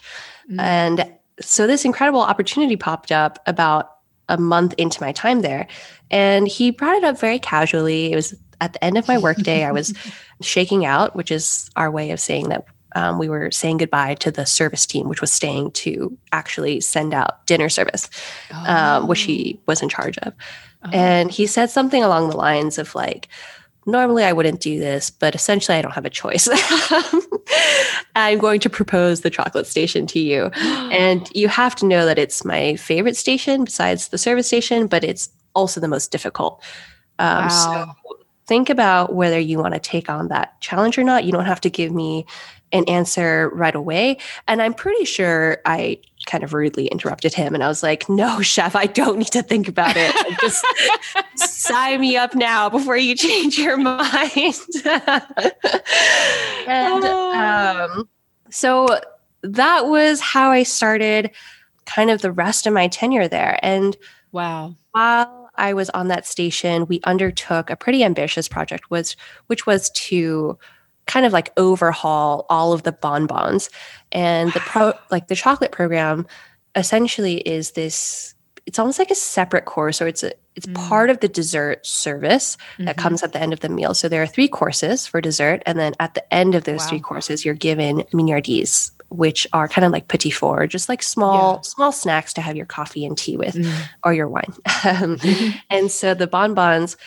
[0.51, 0.61] Mm.
[0.61, 3.97] And so this incredible opportunity popped up about
[4.29, 5.67] a month into my time there.
[6.11, 8.11] And he brought it up very casually.
[8.11, 9.93] It was at the end of my workday, I was
[10.45, 14.31] shaking out, which is our way of saying that um, we were saying goodbye to
[14.31, 18.09] the service team, which was staying to actually send out dinner service,
[18.53, 18.71] oh.
[18.71, 19.63] um, which he oh.
[19.65, 20.33] was in charge of.
[20.85, 20.89] Oh.
[20.91, 23.29] And he said something along the lines of like,
[23.85, 26.47] normally I wouldn't do this, but essentially I don't have a choice.
[28.15, 30.45] I'm going to propose the chocolate station to you.
[30.55, 35.03] and you have to know that it's my favorite station besides the service station, but
[35.03, 36.63] it's also the most difficult.
[37.19, 37.95] Um, wow.
[38.05, 41.23] So think about whether you want to take on that challenge or not.
[41.23, 42.25] You don't have to give me
[42.73, 44.17] an answer right away.
[44.47, 48.41] And I'm pretty sure I kind of rudely interrupted him and I was like, no,
[48.41, 50.39] chef, I don't need to think about it.
[50.41, 50.65] Just
[51.35, 54.55] sign me up now before you change your mind.
[56.67, 58.09] and um,
[58.49, 58.99] so
[59.43, 61.31] that was how I started
[61.85, 63.59] kind of the rest of my tenure there.
[63.61, 63.95] And
[64.31, 64.75] wow.
[64.91, 69.15] While I was on that station, we undertook a pretty ambitious project, was
[69.47, 70.57] which was to
[71.05, 73.69] kind of like overhaul all of the bonbons.
[74.11, 76.25] And the pro like the chocolate program
[76.75, 78.35] essentially is this
[78.65, 80.75] it's almost like a separate course or it's a it's mm.
[80.75, 82.85] part of the dessert service mm-hmm.
[82.85, 83.93] that comes at the end of the meal.
[83.93, 86.89] So there are three courses for dessert, and then at the end of those wow.
[86.89, 91.55] three courses, you're given mignardises, which are kind of like petit four, just like small
[91.55, 91.61] yeah.
[91.61, 93.87] small snacks to have your coffee and tea with, mm.
[94.03, 94.53] or your wine.
[94.85, 95.17] um.
[95.69, 96.97] And so the bonbons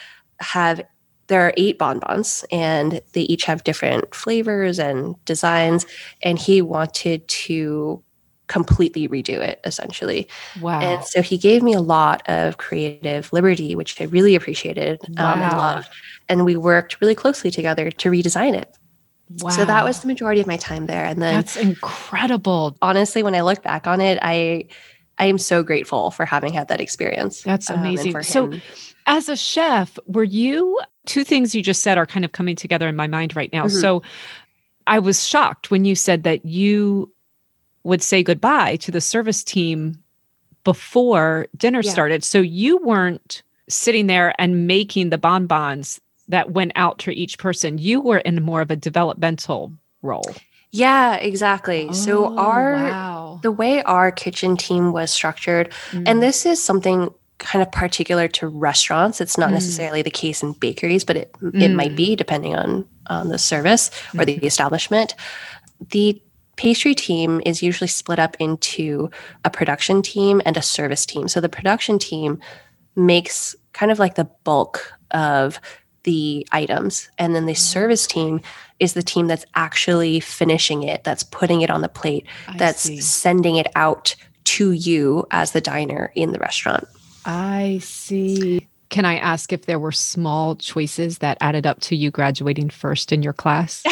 [0.41, 0.83] have
[1.29, 5.85] there are eight bonbons, and they each have different flavors and designs.
[6.23, 8.03] And he wanted to
[8.47, 10.29] completely redo it essentially.
[10.61, 10.81] Wow.
[10.81, 15.33] And so he gave me a lot of creative liberty, which I really appreciated wow.
[15.33, 15.89] um, and loved.
[16.29, 18.77] And we worked really closely together to redesign it.
[19.29, 19.51] Wow.
[19.51, 21.05] So that was the majority of my time there.
[21.05, 22.77] And then That's incredible.
[22.81, 24.67] Honestly, when I look back on it, I
[25.19, 27.43] I am so grateful for having had that experience.
[27.43, 28.15] That's um, amazing.
[28.15, 28.53] Um, so
[29.07, 32.87] as a chef, were you two things you just said are kind of coming together
[32.87, 33.65] in my mind right now.
[33.65, 33.81] Mm-hmm.
[33.81, 34.03] So
[34.87, 37.13] I was shocked when you said that you
[37.85, 40.03] would say goodbye to the service team
[40.65, 41.91] before dinner yeah.
[41.91, 42.25] started.
[42.25, 47.79] So you weren't sitting there and making the bonbons that went out to each person.
[47.79, 50.35] You were in more of a developmental role.
[50.73, 51.89] Yeah, exactly.
[51.89, 53.41] Oh, so our wow.
[53.43, 56.07] the way our kitchen team was structured, mm.
[56.07, 59.21] and this is something kind of particular to restaurants.
[59.21, 59.55] It's not mm.
[59.55, 61.63] necessarily the case in bakeries, but it mm.
[61.63, 61.97] it might mm.
[61.97, 64.47] be depending on on the service or the mm-hmm.
[64.47, 65.15] establishment.
[65.91, 66.21] The
[66.57, 69.11] pastry team is usually split up into
[69.45, 71.29] a production team and a service team.
[71.29, 72.41] So the production team
[72.97, 75.61] makes kind of like the bulk of
[76.07, 77.11] the items.
[77.19, 77.59] And then the mm-hmm.
[77.59, 78.41] service team
[78.81, 82.83] is the team that's actually finishing it, that's putting it on the plate, I that's
[82.83, 83.01] see.
[83.01, 84.15] sending it out
[84.45, 86.87] to you as the diner in the restaurant.
[87.25, 88.67] I see.
[88.89, 93.13] Can I ask if there were small choices that added up to you graduating first
[93.13, 93.83] in your class?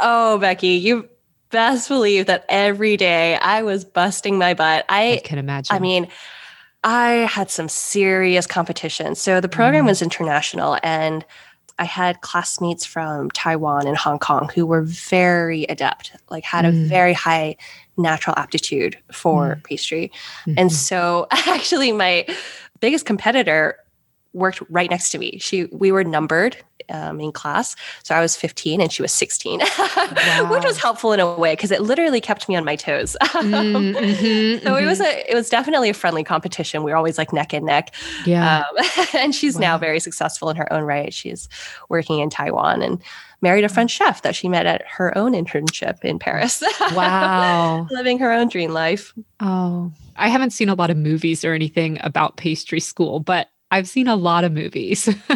[0.00, 1.08] oh, Becky, you
[1.50, 4.84] best believe that every day I was busting my butt.
[4.90, 5.74] I, I can imagine.
[5.74, 6.08] I mean,
[6.84, 9.14] I had some serious competition.
[9.14, 9.88] So the program mm.
[9.88, 11.24] was international and
[11.78, 16.68] I had classmates from Taiwan and Hong Kong who were very adept, like had mm.
[16.68, 17.56] a very high
[17.96, 19.64] natural aptitude for mm.
[19.64, 20.10] pastry.
[20.42, 20.54] Mm-hmm.
[20.56, 22.26] And so actually my
[22.80, 23.76] biggest competitor
[24.32, 25.38] worked right next to me.
[25.38, 26.56] She we were numbered
[26.90, 30.48] um, in class, so I was 15 and she was 16, wow.
[30.50, 33.16] which was helpful in a way because it literally kept me on my toes.
[33.38, 34.84] Mm, mm-hmm, so mm-hmm.
[34.84, 35.18] it was mm-hmm.
[35.18, 36.82] a it was definitely a friendly competition.
[36.82, 37.94] We were always like neck and neck.
[38.26, 39.60] Yeah, um, and she's wow.
[39.60, 41.14] now very successful in her own right.
[41.14, 41.48] She's
[41.88, 43.00] working in Taiwan and
[43.40, 46.62] married a French chef that she met at her own internship in Paris.
[46.94, 49.14] Wow, living her own dream life.
[49.40, 53.88] Oh, I haven't seen a lot of movies or anything about pastry school, but I've
[53.88, 55.04] seen a lot of movies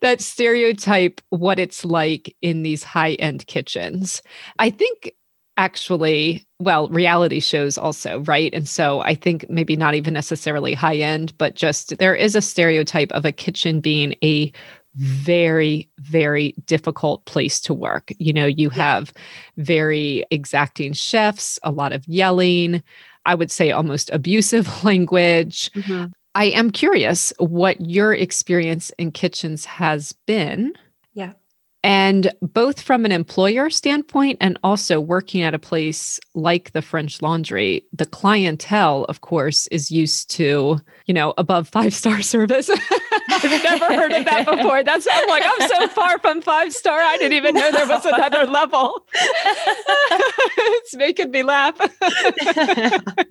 [0.00, 4.22] that stereotype what it's like in these high end kitchens.
[4.58, 5.12] I think
[5.56, 8.54] actually, well, reality shows also, right?
[8.54, 12.40] And so I think maybe not even necessarily high end, but just there is a
[12.40, 14.52] stereotype of a kitchen being a
[14.96, 19.12] very very difficult place to work you know you have
[19.56, 22.82] very exacting chefs a lot of yelling
[23.26, 25.70] I would say almost abusive language.
[25.72, 26.06] Mm-hmm.
[26.34, 30.72] I am curious what your experience in kitchens has been.
[31.82, 37.22] And both from an employer standpoint and also working at a place like the French
[37.22, 42.68] Laundry, the clientele, of course, is used to, you know, above five star service.
[43.30, 44.84] I've never heard of that before.
[44.84, 47.00] That's I'm like, I'm so far from five star.
[47.00, 49.06] I didn't even know there was another level.
[49.14, 51.80] it's making me laugh.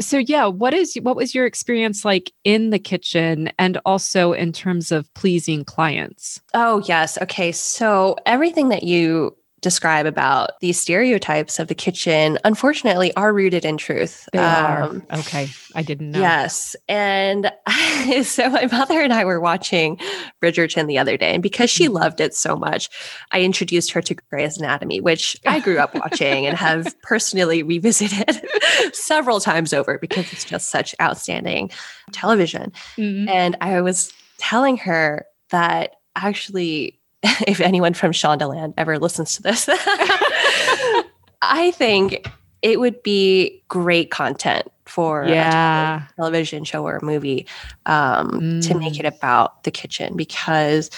[0.00, 4.52] so yeah what is what was your experience like in the kitchen and also in
[4.52, 6.40] terms of pleasing clients?
[6.54, 7.18] Oh yes.
[7.22, 7.52] Okay.
[7.52, 13.76] So everything that you describe about these stereotypes of the kitchen unfortunately are rooted in
[13.76, 14.28] truth.
[14.32, 15.48] They um, are okay.
[15.74, 16.20] I didn't know.
[16.20, 16.74] Yes.
[16.88, 17.52] And
[18.22, 19.98] so my mother and i were watching
[20.42, 21.94] bridgerton the other day and because she mm-hmm.
[21.94, 22.88] loved it so much
[23.32, 28.40] i introduced her to grey's anatomy which i grew up watching and have personally revisited
[28.92, 31.70] several times over because it's just such outstanding
[32.12, 32.72] television.
[32.96, 33.28] Mm-hmm.
[33.28, 36.99] and i was telling her that actually
[37.46, 39.68] if anyone from Shondaland ever listens to this,
[41.42, 42.28] I think
[42.62, 46.06] it would be great content for yeah.
[46.10, 47.46] a television show or a movie
[47.86, 48.68] um, mm.
[48.68, 49.16] to make it mm.
[49.16, 50.90] about the kitchen because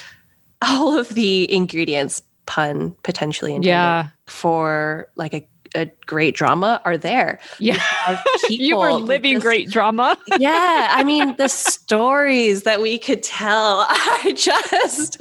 [0.62, 4.08] all of the ingredients, pun potentially intended, yeah.
[4.26, 7.40] for like a a great drama are there.
[7.58, 7.82] Yeah.
[8.48, 10.16] you were living this, great drama.
[10.38, 10.88] yeah.
[10.90, 13.80] I mean, the stories that we could tell
[14.24, 15.20] are just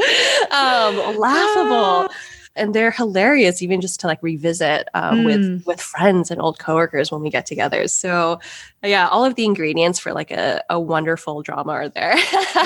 [0.51, 2.13] um, laughable.
[2.55, 5.25] and they're hilarious, even just to like revisit um, mm.
[5.25, 7.87] with with friends and old coworkers when we get together.
[7.87, 8.39] So,
[8.83, 12.15] yeah, all of the ingredients for like a, a wonderful drama are there.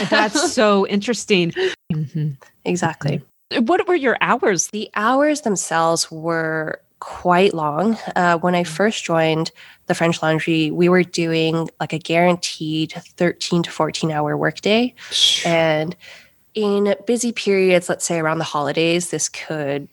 [0.09, 1.51] That's so interesting.
[1.93, 2.31] Mm-hmm.
[2.65, 3.21] Exactly.
[3.59, 4.69] What were your hours?
[4.69, 7.97] The hours themselves were quite long.
[8.15, 8.67] Uh, when I mm.
[8.67, 9.51] first joined
[9.87, 14.93] the French Laundry, we were doing like a guaranteed 13 to 14 hour workday.
[15.45, 15.95] And
[16.53, 19.87] in busy periods, let's say around the holidays, this could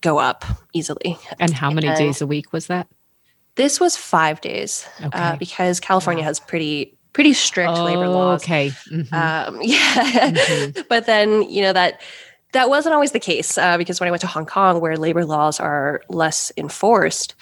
[0.00, 1.18] go up easily.
[1.38, 2.88] And how many and days a week was that?
[3.56, 5.18] This was five days uh, okay.
[5.18, 8.42] uh, because California has pretty pretty strict oh, labor laws.
[8.42, 8.68] Okay.
[8.90, 9.14] Mm-hmm.
[9.14, 10.30] Um, yeah.
[10.30, 10.80] Mm-hmm.
[10.88, 12.00] but then, you know, that
[12.52, 15.24] that wasn't always the case uh, because when I went to Hong Kong, where labor
[15.24, 17.34] laws are less enforced,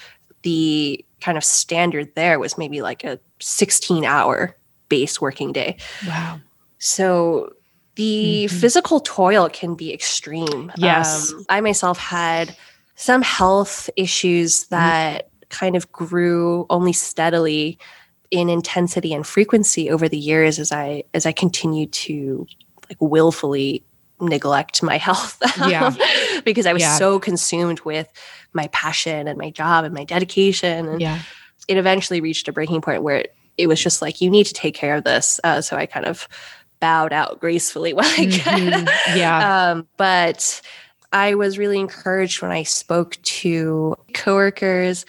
[0.43, 4.55] the kind of standard there was maybe like a 16 hour
[4.87, 5.77] base working day.
[6.07, 6.39] Wow.
[6.77, 7.53] So
[7.95, 8.57] the mm-hmm.
[8.57, 10.71] physical toil can be extreme.
[10.77, 11.33] Yes.
[11.33, 12.55] Um, I myself had
[12.95, 14.75] some health issues mm-hmm.
[14.75, 15.43] that mm-hmm.
[15.49, 17.77] kind of grew only steadily
[18.31, 22.45] in intensity and frequency over the years as I as I continued to
[22.89, 23.83] like willfully
[24.21, 25.95] neglect my health yeah.
[26.43, 26.97] because I was yeah.
[26.97, 28.07] so consumed with
[28.53, 30.87] my passion and my job and my dedication.
[30.87, 31.19] And yeah.
[31.67, 34.53] it eventually reached a breaking point where it, it was just like, you need to
[34.53, 35.39] take care of this.
[35.43, 36.27] Uh, so I kind of
[36.79, 38.33] bowed out gracefully while I could.
[38.33, 39.15] Mhm.
[39.15, 39.69] Yeah.
[39.71, 40.61] Um, but
[41.11, 45.05] I was really encouraged when I spoke to coworkers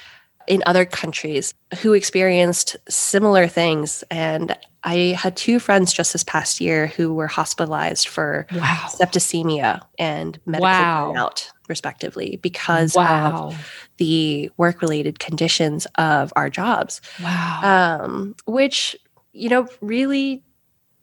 [0.51, 4.03] in other countries who experienced similar things.
[4.11, 8.86] And I had two friends just this past year who were hospitalized for wow.
[8.88, 11.12] septicemia and medical Wow.
[11.14, 13.55] burnout, respectively, because of
[13.98, 18.01] the work related conditions of our jobs, Wow.
[18.03, 18.96] um, which,
[19.32, 20.42] you know, really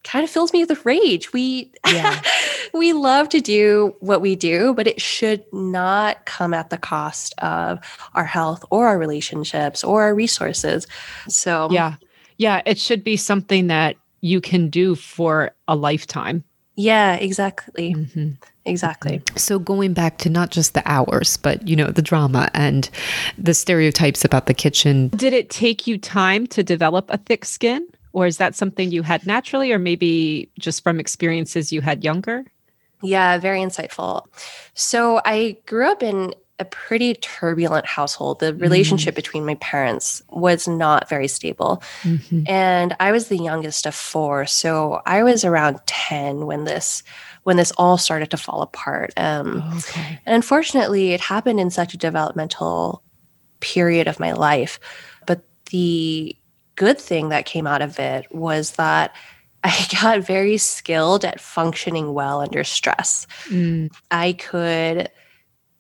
[0.08, 1.32] kind of fills me with rage.
[1.34, 2.22] We, Yeah.
[2.74, 7.34] we love to do what we do, but it should not come at the cost
[7.40, 7.80] of
[8.16, 10.88] our health or our relationships or our resources.
[11.28, 11.96] So, yeah.
[12.38, 12.62] Yeah.
[12.66, 16.44] It should be something that you can do for a lifetime.
[16.76, 17.94] yeah, exactly.
[17.96, 18.38] Mhm.
[18.66, 19.22] Exactly.
[19.36, 22.88] So going back to not just the hours, but you know, the drama and
[23.38, 25.08] the stereotypes about the kitchen.
[25.16, 27.88] Did it take you time to develop a thick skin?
[28.18, 32.46] Or is that something you had naturally, or maybe just from experiences you had younger?
[33.04, 34.26] Yeah, very insightful.
[34.74, 38.40] So I grew up in a pretty turbulent household.
[38.40, 41.84] The relationship between my parents was not very stable.
[42.02, 42.50] Mhm.
[42.50, 44.48] And I was the youngest of four.
[44.48, 47.04] So I was around 10 when this
[47.44, 49.14] when this all started to fall apart.
[49.16, 50.20] Um, Okay.
[50.26, 53.04] and unfortunately, it happened in such a developmental
[53.60, 54.80] period of my life.
[55.28, 56.36] But the
[56.78, 59.14] good thing that came out of it was that
[59.64, 63.28] I got very skilled at functioning well under stress.
[63.50, 65.10] Mm, I could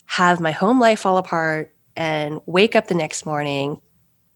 [0.05, 3.79] have my home life fall apart and wake up the next morning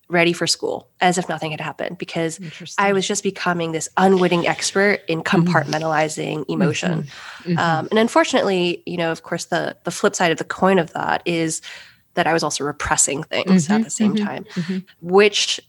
[0.09, 2.39] ready for school as if nothing had happened because.
[2.77, 7.07] I was just becoming this unwitting expert in compartmentalizing emotion.
[7.43, 7.57] Mhm.
[7.57, 10.91] Um, and unfortunately, you know, of course, the the flip side of the coin of
[10.93, 11.61] that is
[12.15, 14.45] that I was also repressing things at Mhm, the same mhm, time,
[15.01, 15.61] which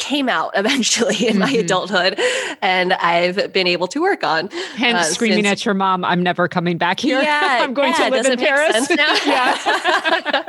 [0.00, 1.60] came out eventually in my Mhm.
[1.60, 2.18] adulthood,
[2.60, 4.48] and I've been able to work on.
[4.74, 7.20] Hence, uh, screaming since- at your mom, "I'm never coming back here.
[7.24, 9.14] I'm going yeah, to live in Paris." now?
[9.26, 10.42] yeah.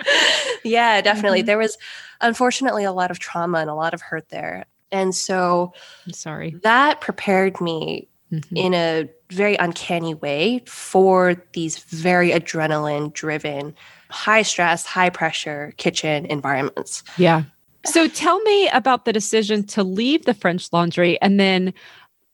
[0.64, 1.44] yeah, definitely.
[1.44, 1.46] Mhm.
[1.46, 1.78] There was
[2.22, 4.66] unfortunately a lot of trauma and a lot of hurt there.
[4.92, 5.74] And so
[6.06, 6.56] I'm sorry.
[6.64, 8.44] that prepared me Mhm.
[8.56, 13.74] in a very uncanny way for these very adrenaline driven,
[14.10, 17.04] high stress, high pressure kitchen environments.
[17.18, 17.44] Yeah.
[17.86, 21.20] So tell me about the decision to leave the French Laundry.
[21.22, 21.74] And then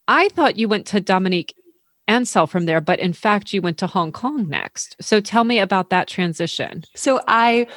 [0.07, 1.55] I thought you went to Dominique
[2.07, 4.95] Ansel from there, but in fact, you went to Hong Kong next.
[5.01, 6.83] So tell me about that transition.
[6.95, 7.67] So I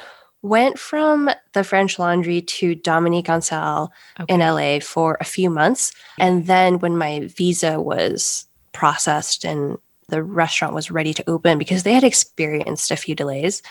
[0.41, 3.91] went from the French Laundry to Dominique Ansel
[4.27, 5.91] in LA for a few months.
[6.17, 11.83] And then when my visa was processed and the restaurant was ready to open because
[11.83, 13.61] they had experienced a few delays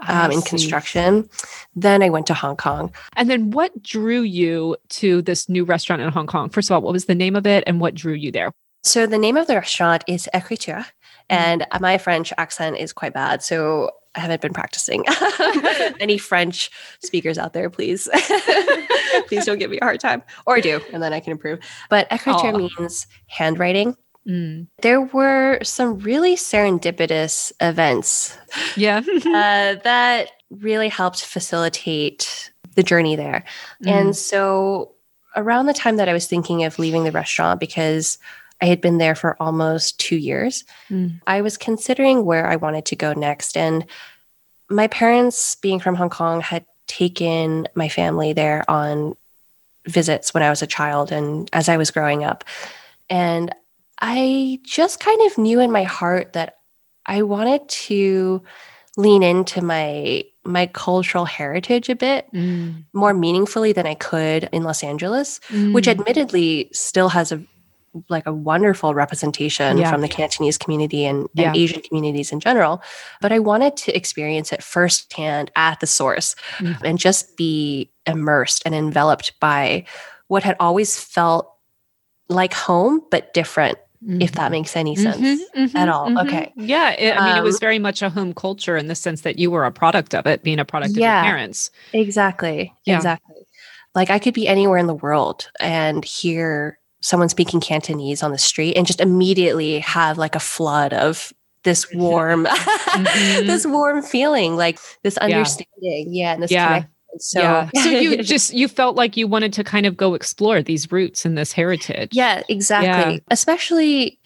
[0.00, 1.28] um, in construction,
[1.74, 2.92] then I went to Hong Kong.
[3.16, 6.48] And then what drew you to this new restaurant in Hong Kong?
[6.48, 8.52] First of all, what was the name of it and what drew you there?
[8.82, 10.84] So the name of the restaurant is Écriture,
[11.30, 15.04] and my French accent is quite bad, so I haven't been practicing.
[16.00, 16.70] Any French
[17.02, 18.10] speakers out there, please,
[19.26, 21.60] please don't give me a hard time, or do, and then I can improve.
[21.88, 23.96] But Écriture means handwriting.
[24.26, 24.66] Mm.
[24.82, 28.36] There were some really serendipitous events
[28.76, 28.98] Yeah.
[29.06, 33.44] uh, that really helped facilitate the journey there.
[33.84, 33.90] Mm.
[33.90, 34.92] And so
[35.36, 38.18] around the time that I was thinking of leaving the restaurant because
[38.62, 41.20] I had been there for almost 2 years, Mm.
[41.26, 43.84] I was considering where I wanted to go next and
[44.70, 49.14] my parents being from Hong Kong had taken my family there on
[49.86, 52.44] visits when I was a child and as I was growing up.
[53.10, 53.54] And
[54.06, 56.56] I just kind of knew in my heart that
[57.06, 58.42] I wanted to
[58.98, 62.84] lean into my my cultural heritage a bit Mm.
[62.92, 65.40] more meaningfully than I could in Los Angeles,
[65.72, 65.92] which Mm.
[65.92, 67.40] admittedly still has a
[68.10, 69.88] like a wonderful representation Yeah.
[69.90, 71.46] from the Cantonese community and, Yeah.
[71.48, 72.82] and Asian communities in general.
[73.22, 76.76] But I wanted to experience it firsthand at the source Mm.
[76.84, 79.84] and just be immersed and enveloped by
[80.26, 81.50] what had always felt
[82.28, 85.18] like home, but different, if that makes any sense.
[85.18, 86.08] Mhm, mhm, at all.
[86.08, 86.26] mhm.
[86.26, 86.52] Okay.
[86.56, 86.90] Yeah.
[86.90, 89.38] It, I mean, it was Um, very much a home culture in the sense that
[89.38, 91.20] you were a product of it, being a product Yeah.
[91.20, 91.70] of your parents.
[91.92, 92.72] Exactly.
[92.84, 92.96] Yeah.
[92.96, 93.36] Exactly.
[93.94, 98.38] Like I could be anywhere in the world and hear someone speaking Cantonese on the
[98.38, 101.32] street and just immediately have like a flood of
[101.62, 102.46] this warm
[103.14, 105.24] this warm feeling, like this Yeah.
[105.24, 106.06] understanding.
[106.12, 106.34] Yeah.
[106.34, 106.66] And this Yeah.
[106.66, 106.90] connection.
[107.18, 107.70] So yeah.
[107.74, 111.24] So you just you felt like you wanted to kind of go explore these roots
[111.24, 112.10] and this heritage.
[112.12, 113.22] Yeah, exactly.
[113.30, 114.18] Especially,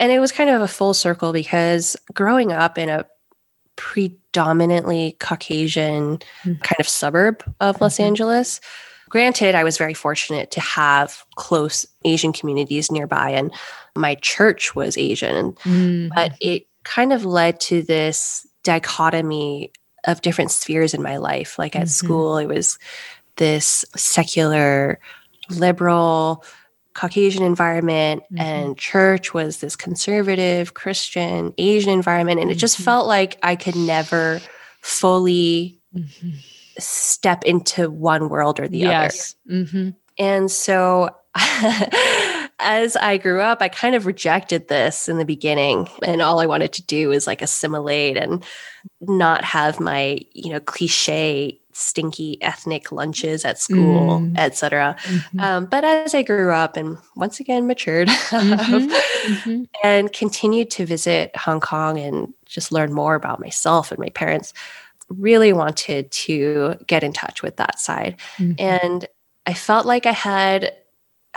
[0.00, 3.04] and it was kind of a full circle because growing up in a
[3.76, 6.60] predominantly Caucasian Mm.
[6.62, 8.04] kind of suburb of Los Mhm.
[8.04, 8.60] Angeles,
[9.08, 13.50] Granted, I was very fortunate to have close Asian communities nearby, and
[13.96, 16.10] my church was Asian, mm.
[16.14, 19.72] but it kind of led to this dichotomy
[20.08, 21.58] of different spheres in my life.
[21.58, 21.88] Like at mm-hmm.
[21.88, 22.78] school, it was
[23.36, 24.98] this secular,
[25.50, 26.44] liberal,
[26.94, 28.40] Caucasian environment, mm-hmm.
[28.40, 32.40] and church was this conservative, Christian, Asian environment.
[32.40, 32.84] And it just mm-hmm.
[32.84, 34.40] felt like I could never
[34.80, 36.30] fully mm-hmm.
[36.78, 39.36] step into one world or the yes.
[39.46, 39.56] other.
[39.56, 39.90] Mm-hmm.
[40.18, 41.10] And so
[42.60, 45.88] as I grew up, I kind of rejected this in the beginning.
[46.02, 48.44] And all I wanted to do was like assimilate and
[49.00, 54.36] not have my, you know, cliche stinky ethnic lunches at school, mm.
[54.36, 54.96] etc.
[55.02, 55.40] Mm-hmm.
[55.40, 58.88] Um, but as I grew up and once again matured mm-hmm.
[58.88, 59.62] mm-hmm.
[59.84, 64.52] and continued to visit Hong Kong and just learn more about myself and my parents,
[65.08, 68.16] really wanted to get in touch with that side.
[68.38, 68.52] Mm-hmm.
[68.58, 69.06] And
[69.46, 70.72] I felt like I had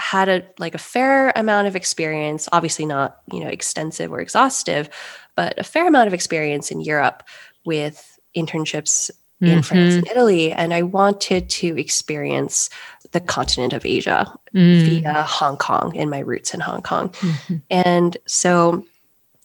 [0.02, 4.90] had a like a fair amount of experience obviously not you know extensive or exhaustive
[5.36, 7.24] but a fair amount of experience in Europe
[7.66, 9.60] with internships in mm-hmm.
[9.62, 10.52] France and Italy.
[10.52, 12.70] And I wanted to experience
[13.12, 15.02] the continent of Asia mm.
[15.02, 17.10] via Hong Kong and my roots in Hong Kong.
[17.10, 17.56] Mm-hmm.
[17.70, 18.86] And so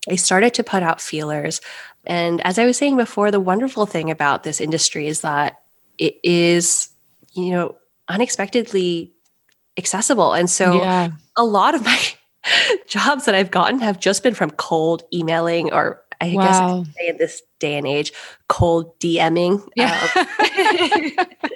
[0.09, 1.61] I started to put out feelers.
[2.05, 5.63] And as I was saying before, the wonderful thing about this industry is that
[5.99, 6.91] it is,
[7.33, 7.77] you know,
[8.09, 9.13] unexpectedly
[9.77, 10.33] accessible.
[10.33, 11.11] And so yeah.
[11.37, 12.01] a lot of my
[12.87, 16.43] jobs that I've gotten have just been from cold emailing or I wow.
[16.85, 18.13] guess I in this day and age,
[18.49, 19.67] cold DMing.
[19.77, 20.09] Yeah.
[20.17, 21.27] Um,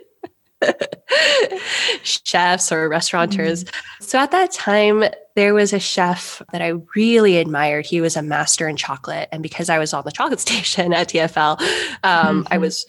[2.03, 3.65] chefs or restaurateurs.
[3.65, 5.05] mm So at that time,
[5.37, 7.87] there was a chef that I really admired.
[7.87, 9.29] He was a master in chocolate.
[9.33, 12.53] And because I was on the chocolate station at TFL, um, mm-hmm.
[12.53, 12.87] I was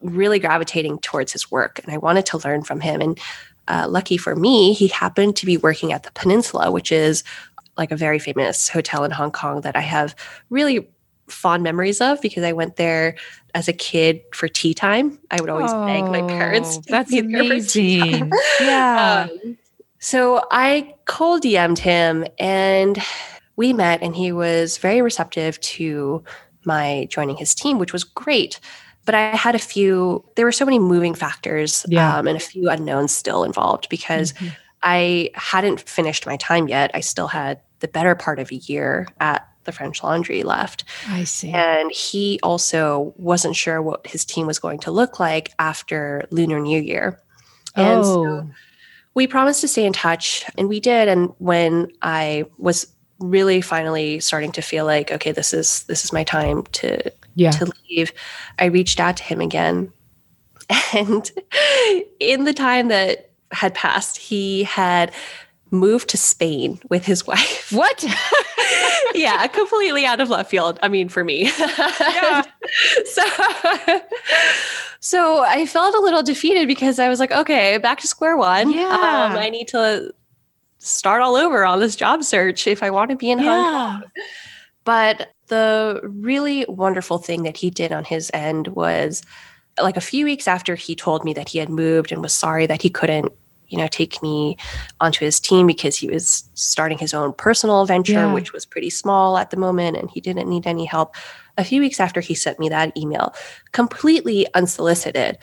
[0.00, 3.00] really gravitating towards his work and I wanted to learn from him.
[3.00, 3.18] And
[3.68, 7.22] uh, lucky for me, he happened to be working at the Peninsula, which is
[7.76, 10.16] like a very famous hotel in Hong Kong that I have
[10.50, 10.88] really
[11.28, 13.16] fond memories of because I went there
[13.54, 15.18] as a kid for tea time.
[15.30, 16.78] I would always oh, beg my parents.
[16.86, 18.32] that's amazing.
[18.60, 19.28] yeah.
[19.30, 19.58] Um,
[20.00, 22.98] so I cold DM'd him and
[23.56, 26.22] we met, and he was very receptive to
[26.64, 28.60] my joining his team, which was great.
[29.08, 32.18] But I had a few, there were so many moving factors yeah.
[32.18, 34.48] um, and a few unknowns still involved because mm-hmm.
[34.82, 36.90] I hadn't finished my time yet.
[36.92, 40.84] I still had the better part of a year at the French Laundry left.
[41.08, 41.50] I see.
[41.50, 46.60] And he also wasn't sure what his team was going to look like after Lunar
[46.60, 47.18] New Year.
[47.76, 48.02] And oh.
[48.02, 48.50] So
[49.14, 51.08] we promised to stay in touch, and we did.
[51.08, 56.12] And when I was really finally starting to feel like, okay, this is this is
[56.12, 57.50] my time to yeah.
[57.52, 58.12] to leave,
[58.58, 59.92] I reached out to him again.
[60.94, 61.30] And
[62.20, 65.12] in the time that had passed, he had
[65.70, 67.72] moved to Spain with his wife.
[67.72, 68.04] What?
[69.14, 70.78] yeah, completely out of left field.
[70.82, 71.50] I mean, for me.
[71.58, 72.42] yeah.
[73.04, 73.22] so,
[75.00, 78.70] so I felt a little defeated because I was like, okay, back to square one.
[78.70, 78.88] Yeah.
[78.88, 80.12] Um, I need to
[80.78, 83.44] start all over on this job search if I want to be in yeah.
[83.44, 84.10] Hong Kong.
[84.84, 89.22] But the really wonderful thing that he did on his end was
[89.80, 92.66] like a few weeks after he told me that he had moved and was sorry
[92.66, 93.32] that he couldn't
[93.68, 94.56] you know, take me
[95.00, 98.32] onto his team because he was starting his own personal venture, yeah.
[98.32, 101.14] which was pretty small at the moment, and he didn't need any help.
[101.58, 103.34] A few weeks after he sent me that email,
[103.72, 105.38] completely unsolicited,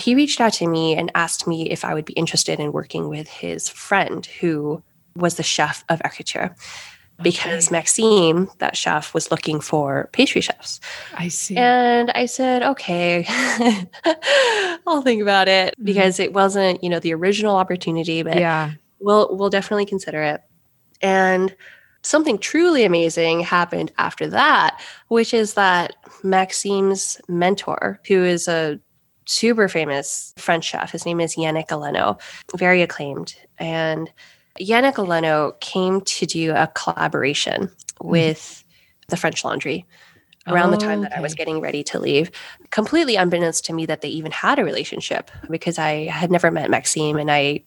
[0.00, 3.08] he reached out to me and asked me if I would be interested in working
[3.08, 4.82] with his friend who
[5.14, 6.00] was the chef of
[7.22, 7.76] because okay.
[7.76, 10.80] Maxime, that chef, was looking for pastry chefs.
[11.16, 11.56] I see.
[11.56, 13.26] And I said, okay,
[14.86, 15.84] I'll think about it mm-hmm.
[15.84, 20.40] because it wasn't, you know, the original opportunity, but yeah, we'll we'll definitely consider it.
[21.02, 21.54] And
[22.02, 28.80] something truly amazing happened after that, which is that Maxime's mentor, who is a
[29.26, 32.20] super famous French chef, his name is Yannick Aleno,
[32.56, 33.34] very acclaimed.
[33.58, 34.10] And
[34.58, 38.08] Yannick Aleno came to do a collaboration mm-hmm.
[38.08, 38.64] with
[39.08, 39.86] the French Laundry
[40.46, 41.18] around oh, the time that okay.
[41.18, 42.30] I was getting ready to leave.
[42.70, 46.70] Completely unbeknownst to me that they even had a relationship because I had never met
[46.70, 47.62] Maxime and I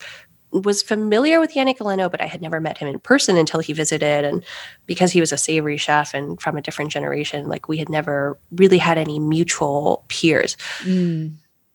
[0.51, 3.73] was familiar with Yannick Aleno, but I had never met him in person until he
[3.73, 4.23] visited.
[4.23, 4.43] And
[4.85, 8.37] because he was a savory chef and from a different generation, like we had never
[8.51, 10.55] really had any mutual peers.
[10.81, 11.33] Mm.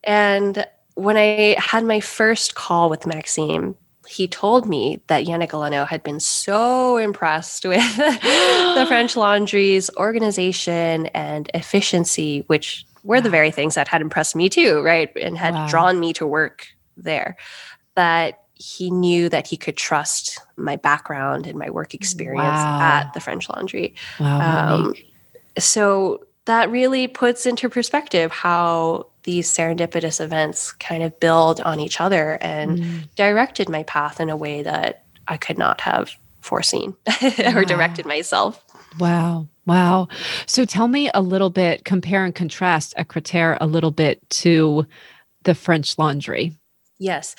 [0.09, 3.77] And when I had my first call with Maxime,
[4.09, 11.07] he told me that Yannick Aleno had been so impressed with the French Laundry's organization
[11.07, 13.21] and efficiency, which were wow.
[13.21, 15.15] the very things that had impressed me too, right?
[15.15, 15.69] And had wow.
[15.69, 17.37] drawn me to work there
[17.95, 22.81] that he knew that he could trust my background and my work experience Wow.
[22.81, 23.95] at the French Laundry.
[24.19, 24.75] Wow.
[24.75, 24.95] Um,
[25.59, 32.01] so that really puts into perspective how these serendipitous events kind of build on each
[32.01, 33.15] other and Mm.
[33.17, 37.57] directed my path in a way that I could not have foreseen Wow.
[37.57, 38.63] or directed myself.
[38.99, 39.47] Wow.
[39.67, 40.09] Wow.
[40.47, 44.87] So tell me a little bit, compare and contrast Écriture a little bit to
[45.45, 46.53] the French laundry.
[46.99, 47.37] Yes.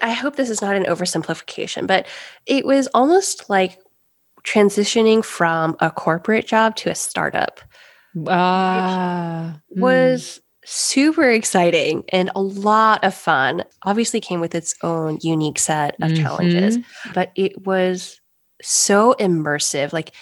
[0.00, 2.06] I hope this is not an oversimplification, but
[2.46, 3.78] it was almost like
[4.44, 7.60] transitioning from a corporate job to a startup
[8.28, 9.58] Ah.
[9.76, 9.80] mm.
[9.80, 13.64] was super exciting and a lot of fun.
[13.82, 16.78] Obviously came with its own unique set of challenges,
[17.14, 18.20] but it was
[18.62, 20.12] so immersive like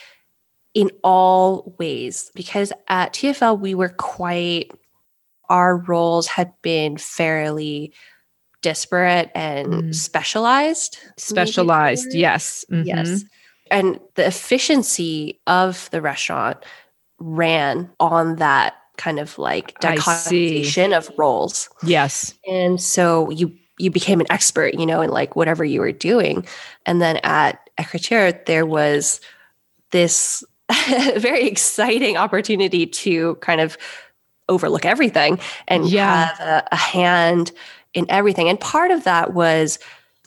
[0.72, 4.70] in all ways because at TFL we were quite
[5.51, 7.93] our roles had been fairly
[8.62, 9.95] disparate and Mm.
[9.95, 10.97] specialized.
[11.18, 12.14] specialized.
[12.14, 12.64] Yes.
[12.70, 12.86] Mhm.
[12.86, 13.24] Yes.
[13.70, 16.59] And the efficiency of the restaurant
[17.20, 21.68] ran on that kind of like dichotomization of roles.
[21.82, 22.34] Yes.
[22.48, 26.46] And so you you became an expert, you know, in like whatever you were doing.
[26.84, 29.20] And then at Écriture, there was
[29.90, 30.44] this
[31.16, 33.78] very exciting opportunity to kind of
[34.50, 36.26] overlook everything and Yeah.
[36.26, 37.52] have a, a hand
[37.94, 38.48] in everything.
[38.50, 39.78] And part of that was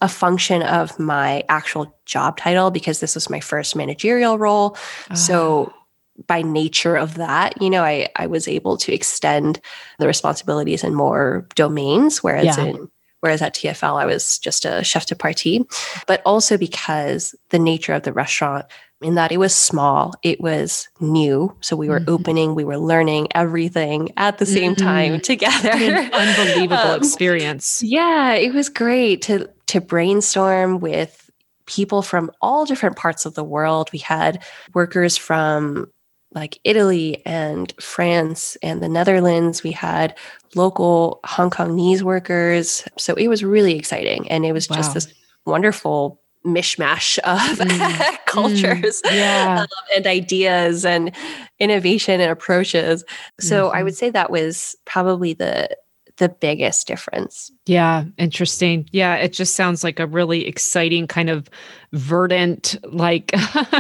[0.01, 4.75] a function of my actual job title because this was my first managerial role.
[5.13, 5.82] So ah.
[6.27, 9.59] By nature of that, you know, I, I was able to extend
[9.99, 12.65] the responsibilities in more domains, whereas Yeah.
[12.65, 12.87] in
[13.21, 15.63] whereas at TFL I was just a chef de partie,
[16.07, 18.65] but also because the nature of the restaurant
[19.01, 21.55] in that it was small, it was new.
[21.61, 22.09] So we were Mhm.
[22.09, 25.71] opening, we were learning everything at the same time together.
[25.71, 27.81] An unbelievable Um, experience.
[27.81, 31.29] yeah, it was great to to brainstorm with
[31.65, 33.89] people from all different parts of the world.
[33.93, 34.43] We had
[34.73, 35.87] workers from
[36.33, 39.63] like Italy and France and the Netherlands.
[39.63, 40.17] We had
[40.55, 42.83] local Hong Kongese workers.
[42.97, 44.29] So it was really exciting.
[44.29, 44.77] And it was Wow.
[44.77, 45.07] just this
[45.45, 49.59] wonderful mishmash of Mm, cultures Mm, yeah.
[49.61, 51.11] um, and ideas and
[51.59, 53.03] innovation and approaches.
[53.39, 53.83] So I Mhm.
[53.85, 55.69] would say that was probably the
[56.17, 57.51] the biggest difference.
[57.65, 58.87] Yeah, interesting.
[58.91, 61.49] Yeah, it just sounds like a really exciting kind of
[61.93, 63.31] verdant, like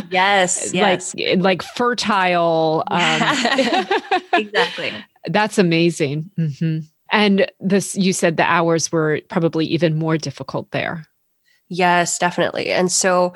[0.09, 1.15] Yes, yes.
[1.15, 2.83] like like fertile.
[2.91, 3.21] Um,
[4.33, 4.91] exactly.
[5.27, 6.29] That's amazing.
[6.37, 6.79] Mm-hmm.
[7.11, 11.05] And this, you said the hours were probably even more difficult there.
[11.69, 12.71] Yes, definitely.
[12.71, 13.33] And so,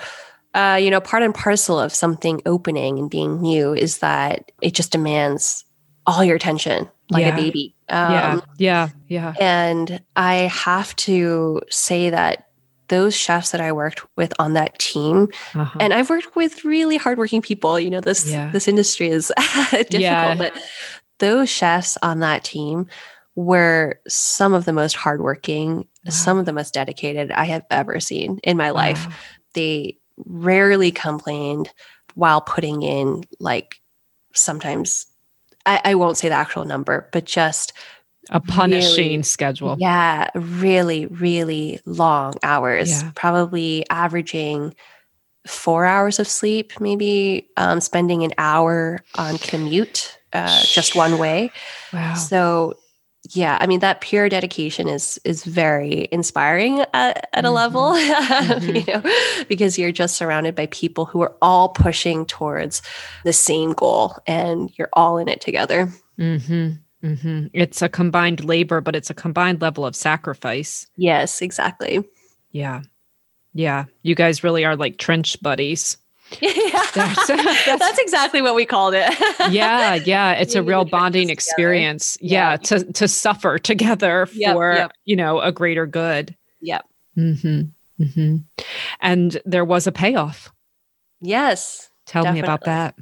[0.53, 4.73] uh, you know, part and parcel of something opening and being new is that it
[4.73, 5.63] just demands
[6.07, 7.33] all your attention, like Yeah.
[7.33, 7.75] a baby.
[7.89, 9.33] Um, yeah, yeah, yeah.
[9.39, 12.45] And I have to say that
[12.87, 15.77] those chefs that I worked with on that team, Uh-huh.
[15.81, 17.77] and I've worked with really hardworking people.
[17.79, 18.49] You know, this Yeah.
[18.51, 19.31] this industry is
[19.71, 20.35] difficult, Yeah.
[20.35, 20.53] but
[21.19, 22.87] those chefs on that team
[23.35, 26.11] were some of the most hardworking, Wow.
[26.11, 29.05] some of the most dedicated I have ever seen in my life.
[29.53, 31.69] They rarely complained
[32.15, 33.75] while putting in like
[34.33, 35.05] sometimes
[35.67, 37.73] I, I won't say the actual number, but just
[38.31, 39.75] A punishing really- schedule.
[39.79, 43.11] yeah, really, really long hours, Yeah.
[43.15, 44.73] probably averaging
[45.45, 51.51] four hours of sleep, maybe um, spending an hour on commute uh, just one way.
[51.93, 52.15] Wow.
[52.15, 52.73] So,
[53.31, 57.53] yeah, I mean that pure dedication is is very inspiring at, at a Mhm.
[57.53, 58.75] level, Mhm.
[58.87, 62.81] you know, because you're just surrounded by people who are all pushing towards
[63.23, 65.89] the same goal, and you're all in it together.
[66.17, 66.69] hmm
[67.01, 70.87] hmm It's a combined labor, but it's a combined level of sacrifice.
[70.95, 72.03] Yes, exactly.
[72.51, 72.81] Yeah.
[73.53, 73.85] Yeah.
[74.03, 75.97] You guys really are like trench buddies.
[76.41, 76.51] yeah,
[76.93, 79.13] That's- that's, that's- exactly what we called it.
[79.51, 79.95] Yeah.
[79.95, 80.33] Yeah.
[80.33, 82.17] It's a real bonding experience.
[82.21, 82.51] Yeah.
[82.51, 82.57] Yeah.
[82.57, 84.91] To, to suffer together Yep, for, yep.
[85.05, 86.35] you know, a greater good.
[86.61, 86.85] Yep.
[87.15, 87.61] hmm
[88.13, 88.35] hmm
[88.99, 90.51] And there was a payoff.
[91.21, 91.89] yes.
[92.05, 92.95] Tell me about that.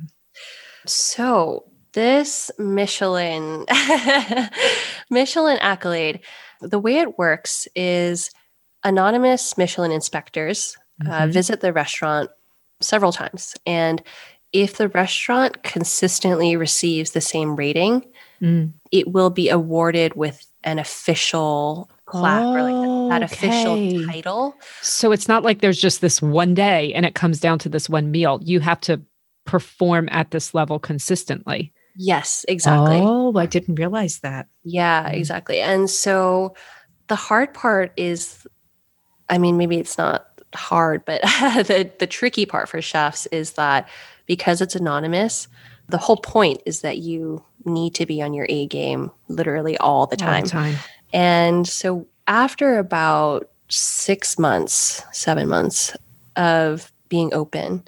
[0.85, 3.65] So this Michelin
[5.09, 6.21] Michelin accolade,
[6.61, 8.31] the way it works is
[8.83, 11.31] anonymous Michelin inspectors uh, Mhm.
[11.31, 12.29] visit the restaurant
[12.81, 14.01] several times, and
[14.51, 18.05] if the restaurant consistently receives the same rating,
[18.41, 18.73] Mm.
[18.91, 24.05] it will be awarded with an official plaque or like that official Okay.
[24.05, 24.55] title.
[24.81, 27.89] So it's not like there's just this one day and it comes down to this
[27.89, 28.39] one meal.
[28.43, 29.01] You have to
[29.45, 31.71] perform at this level consistently.
[31.95, 32.99] Yes, exactly.
[33.01, 34.47] Oh, I didn't realize that.
[34.63, 35.13] Yeah, Mm.
[35.15, 35.61] exactly.
[35.61, 36.55] And so
[37.07, 38.45] the hard part is,
[39.29, 41.21] I mean, maybe it's not hard, but
[41.67, 43.87] the, the tricky part for chefs is that
[44.25, 45.47] because it's anonymous,
[45.89, 50.07] the whole point is that you need to be on your A game literally all
[50.07, 50.35] the time.
[50.35, 50.75] All the time.
[51.13, 55.95] And so after about six months, seven months
[56.35, 57.83] of being open,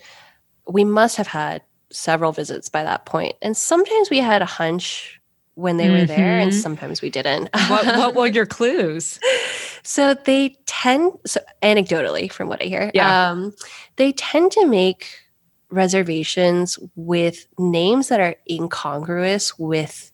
[0.68, 1.62] we must have had
[1.92, 3.36] several visits by that point.
[3.42, 5.17] And sometimes we had a hunch
[5.58, 6.02] when they mm-hmm.
[6.02, 6.60] were there, and mm-hmm.
[6.60, 7.50] sometimes we didn't.
[7.68, 9.20] what, what were your clues?
[9.82, 13.32] So they tend, so anecdotally, from what I hear, yeah.
[13.32, 13.56] Um,
[13.96, 15.08] they tend to make
[15.72, 20.12] reservations with names that are incongruous with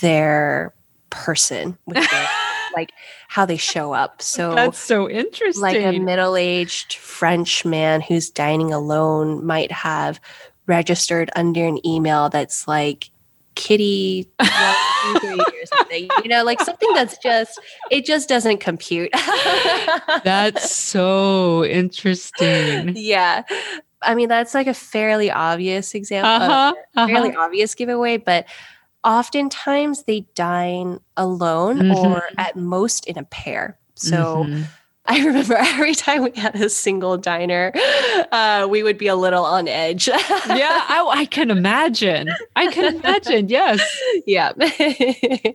[0.00, 0.74] their
[1.10, 2.28] person, with their,
[2.74, 2.92] like
[3.28, 4.22] how they show up.
[4.22, 5.62] So that's so interesting.
[5.62, 10.18] Like a middle aged French man who's dining alone might have
[10.66, 13.10] registered under an email that's like
[13.54, 14.46] kitty or
[15.66, 19.10] something you know like something that's just it just doesn't compute
[20.24, 23.42] that's so interesting yeah
[24.02, 27.06] i mean that's like a fairly obvious example uh-huh, uh-huh.
[27.06, 28.46] fairly obvious giveaway but
[29.04, 32.06] oftentimes they dine alone mm-hmm.
[32.06, 34.62] or at most in a pair so mm-hmm.
[35.06, 37.72] I remember every time we had a single diner,
[38.30, 40.08] uh, we would be a little on edge.
[40.08, 42.30] yeah, I, I, can imagine.
[42.56, 43.48] I can imagine.
[43.48, 43.80] Yes.
[44.26, 44.52] Yeah.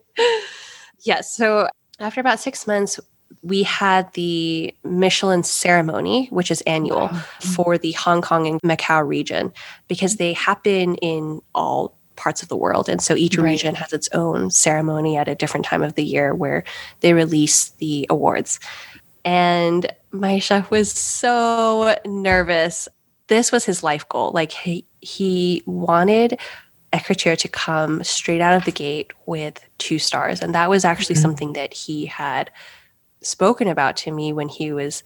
[1.03, 1.35] yes.
[1.35, 1.69] So
[1.99, 2.99] after about six months,
[3.41, 9.53] we had the Michelin ceremony, which is annual for the Hong Kong and Macau region,
[9.87, 12.89] because they happen in all parts of the world.
[12.89, 13.45] And so each right.
[13.45, 16.65] region has its own ceremony at a different time of the year where
[16.99, 18.59] they release the awards.
[19.27, 22.87] And my chef was so nervous.
[23.27, 24.31] This was his life goal.
[24.31, 26.39] Like he, he wanted
[26.93, 30.41] Écriture to come straight out of the gate with two stars.
[30.41, 31.23] And that was actually mm-hmm.
[31.23, 32.49] something that he had
[33.21, 35.03] spoken about to me when he was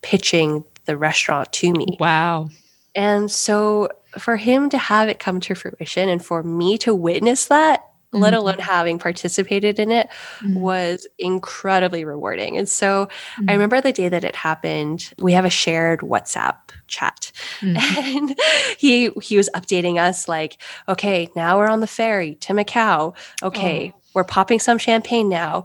[0.00, 1.98] pitching the restaurant to me.
[2.00, 2.48] Wow.
[2.94, 7.44] And so for him to have it come to fruition and for me to witness
[7.48, 8.22] that mm-hmm.
[8.22, 10.08] let alone having participated in it,
[10.40, 10.54] mm-hmm.
[10.54, 12.56] was incredibly rewarding.
[12.58, 13.06] And so
[13.36, 13.50] mm-hmm.
[13.50, 16.56] I remember the day that it happened, we have a shared WhatsApp
[16.86, 17.32] chat.
[17.62, 18.16] Mm-hmm.
[18.16, 18.40] And
[18.76, 23.14] he he was updating us like, okay, now we're on the ferry to Macau.
[23.42, 24.00] Okay, oh.
[24.14, 25.64] we're popping some champagne now.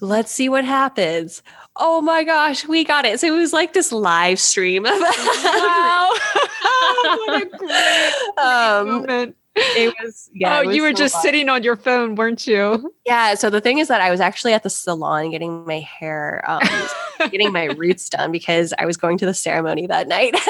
[0.00, 1.42] Let's see what happens.
[1.76, 3.18] Oh my gosh, we got it.
[3.20, 6.12] So it was like this live stream of wow.
[7.02, 10.58] what a great, um, moment it was yeah.
[10.58, 11.22] Oh, was you were so just fun.
[11.22, 12.92] sitting on your phone, weren't you?
[13.06, 13.34] Yeah.
[13.34, 16.60] So the thing is that I was actually at the salon getting my hair, um,
[17.30, 20.34] getting my roots done because I was going to the ceremony that night.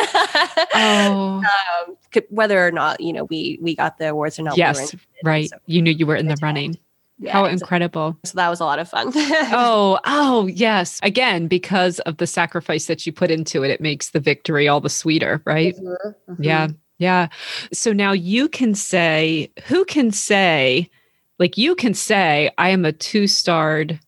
[0.75, 1.43] oh.
[1.87, 1.97] Um,
[2.31, 4.57] whether or not you know we we got the awards or not.
[4.57, 5.49] Yes, we right.
[5.51, 6.79] So you knew you were in the running.
[7.19, 8.19] Yeah, How incredible.
[8.25, 9.11] So, so that was a lot of fun.
[9.15, 11.01] oh, oh, yes.
[11.03, 14.83] Again, because of the sacrifice that you put into it, it makes the victory all
[14.83, 15.75] the sweeter, right?
[15.77, 16.33] Mm-hmm.
[16.33, 16.43] Mm-hmm.
[16.43, 16.69] Yeah.
[16.99, 17.29] Yeah.
[17.73, 20.91] So now you can say, who can say,
[21.39, 24.01] like you can say, I am a two starred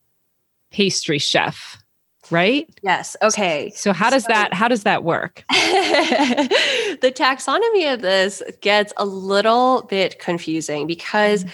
[0.71, 1.83] pastry chef,
[2.31, 2.69] right?
[2.83, 3.17] Yes.
[3.23, 3.71] Okay.
[3.75, 5.45] So, how does so, that how does that work?
[5.51, 11.53] the taxonomy of this gets a little bit confusing because mm-hmm.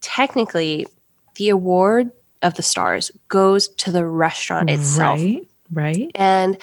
[0.00, 0.86] technically
[1.34, 2.10] the award
[2.42, 5.20] of the stars goes to the restaurant itself.
[5.20, 5.46] Right.
[5.72, 6.10] Right.
[6.14, 6.58] And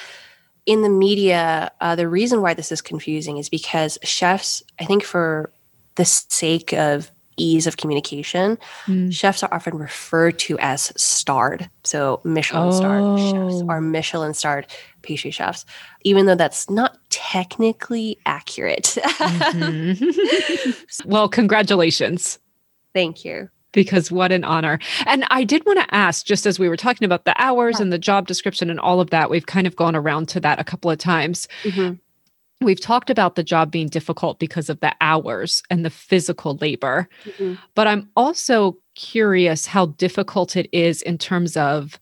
[0.66, 5.04] in the media, uh, the reason why this is confusing is because chefs, I think
[5.04, 5.52] for
[5.96, 9.12] the sake of ease of communication, mm.
[9.12, 11.70] chefs are often referred to as starred.
[11.84, 12.72] So Michelin oh.
[12.72, 14.68] starred chefs or Michelin starred
[15.02, 15.66] pastry chefs,
[16.04, 18.84] even though that's not technically accurate.
[19.04, 20.72] mm-hmm.
[21.10, 22.40] well, congratulations.
[22.94, 24.80] Thank you because what an honor.
[25.06, 27.92] And I did want to ask, just as we were talking about the hours and
[27.92, 30.64] the job description and all of that, we've kind of gone around to that a
[30.64, 31.48] couple of times.
[31.64, 31.96] Mm-hmm.
[32.66, 37.10] We've talked about the job being difficult because of the hours and the physical labor.
[37.26, 37.56] Mm-hmm.
[37.76, 42.00] But I'm also curious how difficult it is in terms of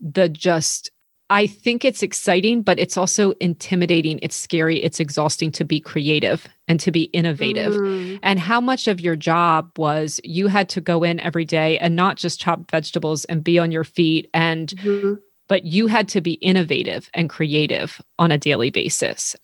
[0.00, 0.90] the just
[1.32, 4.18] I think it's exciting, but it's also intimidating.
[4.20, 4.82] It's scary.
[4.82, 7.72] It's exhausting to be creative and to be innovative.
[7.72, 8.18] Mm.
[8.22, 11.96] And how much of your job was you had to go in every day and
[11.96, 15.14] not just chop vegetables and be on your feet and mm-hmm.
[15.48, 19.34] but you had to be innovative and creative on a daily basis.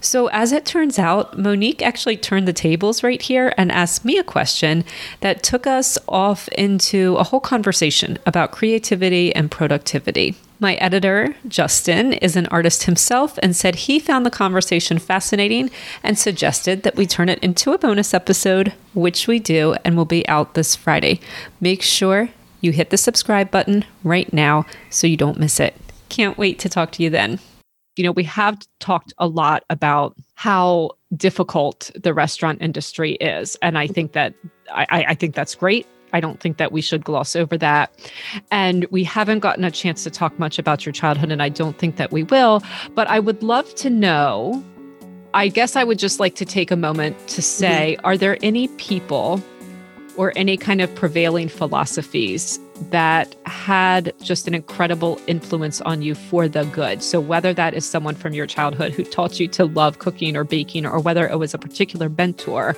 [0.00, 4.18] So, as it turns out, Monique actually turned the tables right here and asked me
[4.18, 4.84] a question
[5.20, 10.34] that took us off into a whole conversation about creativity and productivity.
[10.64, 15.70] My editor, Justin, is an artist himself and said he found the conversation fascinating
[16.02, 20.06] and suggested that we turn it into a bonus episode, which we do and will
[20.06, 21.20] be out this Friday.
[21.60, 22.30] Make sure
[22.62, 25.76] you hit the subscribe button right now so you don't miss it.
[26.08, 27.40] Can't wait to talk to you then.
[27.96, 33.54] You know, we have talked a lot about how difficult the restaurant industry is.
[33.60, 34.32] And I think that
[34.72, 35.86] I, I think that's great.
[36.14, 37.92] I don't think that we should gloss over that.
[38.52, 41.76] And we haven't gotten a chance to talk much about your childhood, and I don't
[41.76, 42.62] think that we will.
[42.94, 44.64] But I would love to know.
[45.34, 48.06] I guess I would just like to take a moment to say mm-hmm.
[48.06, 49.42] are there any people
[50.16, 52.60] or any kind of prevailing philosophies
[52.90, 57.02] that had just an incredible influence on you for the good.
[57.02, 60.44] So, whether that is someone from your childhood who taught you to love cooking or
[60.44, 62.76] baking, or whether it was a particular mentor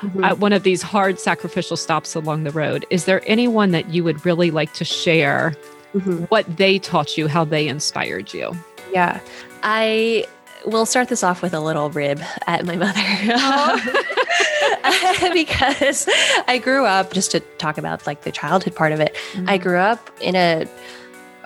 [0.00, 0.24] mm-hmm.
[0.24, 4.02] at one of these hard sacrificial stops along the road, is there anyone that you
[4.04, 5.54] would really like to share
[5.94, 6.24] mm-hmm.
[6.24, 8.56] what they taught you, how they inspired you?
[8.92, 9.20] Yeah.
[9.62, 10.26] I
[10.66, 13.00] will start this off with a little rib at my mother.
[15.32, 16.08] because
[16.48, 19.48] I grew up, just to talk about like the childhood part of it, mm-hmm.
[19.48, 20.66] I grew up in a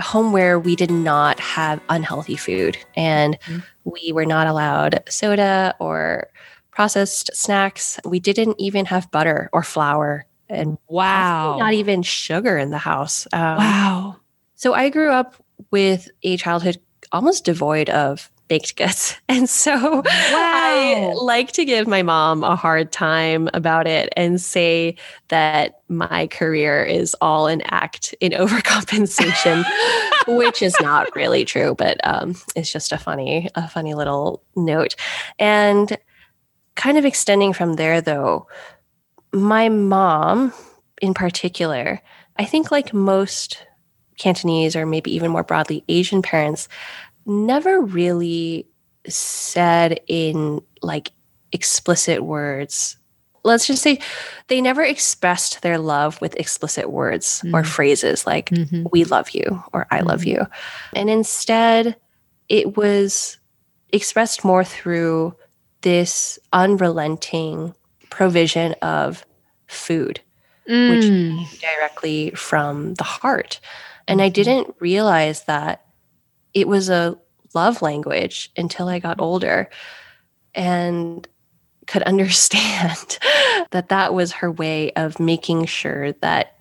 [0.00, 3.58] home where we did not have unhealthy food and mm-hmm.
[3.84, 6.28] we were not allowed soda or
[6.70, 8.00] processed snacks.
[8.04, 13.26] We didn't even have butter or flour and wow, not even sugar in the house.
[13.32, 14.16] Um, wow.
[14.56, 15.36] So I grew up
[15.70, 16.78] with a childhood
[17.12, 19.16] almost devoid of baked goods.
[19.30, 20.02] And so wow.
[20.04, 24.96] I like to give my mom a hard time about it and say
[25.28, 29.64] that my career is all an act in overcompensation,
[30.26, 34.96] which is not really true, but um, it's just a funny, a funny little note.
[35.38, 35.96] And
[36.74, 38.48] kind of extending from there, though,
[39.32, 40.52] my mom
[41.00, 42.02] in particular,
[42.36, 43.64] I think like most
[44.18, 46.68] Cantonese or maybe even more broadly Asian parents,
[47.26, 48.66] never really
[49.06, 51.12] said in like
[51.52, 52.96] explicit words.
[53.42, 54.00] Let's just say
[54.48, 57.54] they never expressed their love with explicit words mm-hmm.
[57.54, 58.84] or phrases like, mm-hmm.
[58.92, 60.40] we love you or I love mm-hmm.
[60.40, 60.46] you.
[60.94, 61.96] And instead,
[62.48, 63.38] it was
[63.92, 65.34] expressed more through
[65.80, 67.74] this unrelenting
[68.10, 69.24] provision of
[69.66, 70.20] food,
[70.68, 70.90] mm.
[70.90, 73.60] which came directly from the heart.
[74.06, 74.32] And I mm-hmm.
[74.34, 75.84] didn't realize that
[76.54, 77.18] it was a
[77.54, 79.70] love language until I got older
[80.54, 81.26] and
[81.86, 83.18] could understand
[83.70, 86.56] that that was her way of making sure that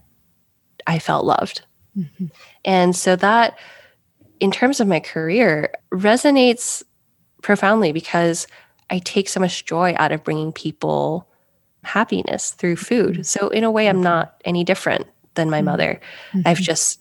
[0.87, 1.65] I felt loved.
[1.97, 2.25] Mm-hmm.
[2.65, 3.57] And so that,
[4.39, 6.83] in terms of my career, resonates
[7.41, 8.47] profoundly because
[8.89, 11.27] I take so much joy out of bringing people
[11.83, 13.13] happiness through food.
[13.13, 13.21] Mm-hmm.
[13.23, 14.03] So, in a way, I'm mm-hmm.
[14.03, 15.65] not any different than my mm-hmm.
[15.65, 16.01] mother.
[16.31, 16.47] Mm-hmm.
[16.47, 16.99] I've just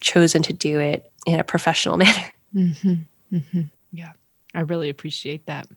[0.00, 2.32] chosen to do it in a professional manner.
[2.54, 2.94] Mm-hmm.
[3.36, 3.62] Mm-hmm.
[3.92, 4.12] Yeah,
[4.54, 5.68] I really appreciate that.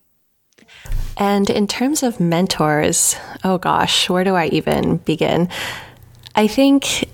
[1.17, 5.49] And in terms of mentors, oh gosh, where do I even begin?
[6.35, 7.09] I think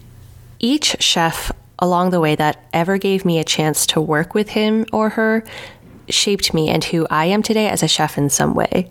[0.59, 4.85] each chef along the way that ever gave me a chance to work with him
[4.93, 5.43] or her
[6.09, 8.89] shaped me and who I am today as a chef in some way.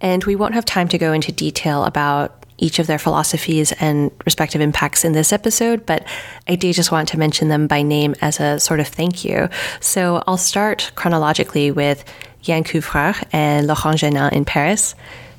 [0.00, 4.10] And we won't have time to go into detail about each of their philosophies and
[4.24, 6.04] respective impacts in this episode, but
[6.48, 9.48] I do just want to mention them by name as a sort of thank you.
[9.80, 12.04] So I'll start chronologically with
[12.44, 14.94] Yann Couvreur and Laurent Genin in Paris.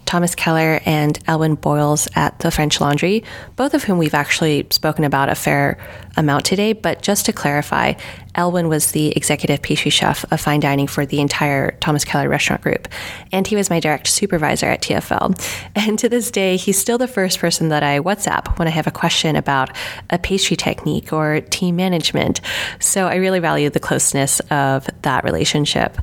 [0.06, 3.24] Thomas Keller and Elwin Boyles at the French Laundry,
[3.56, 5.78] both of whom we've actually spoken about a fair
[6.18, 6.74] amount today.
[6.74, 7.94] But just to clarify,
[8.36, 12.62] Elwin was the executive pastry chef of fine dining for the entire Thomas Keller restaurant
[12.62, 12.88] group,
[13.32, 15.40] and he was my direct supervisor at TFL.
[15.76, 18.88] And to this day, he's still the first person that I WhatsApp when I have
[18.88, 19.76] a question about
[20.10, 22.42] a pastry technique or team management.
[22.80, 25.98] So I really value the closeness of that relationship.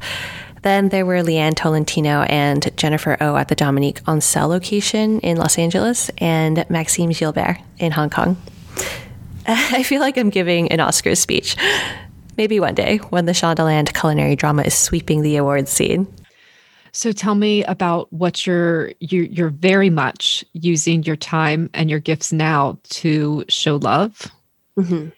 [0.63, 5.59] Then there were Leanne Tolentino and Jennifer O at the Dominique Ansel location in Los
[5.59, 8.37] Angeles and Maxime Gilbert in Hong Kong.
[9.47, 11.57] I feel like I'm giving an Oscars speech.
[12.37, 16.07] Maybe one day when the Shondaland culinary drama is sweeping the awards scene.
[16.93, 22.01] So tell me about what you're you're, you're very much using your time and your
[22.01, 24.31] gifts now to show love.
[24.77, 25.11] Mm-hmm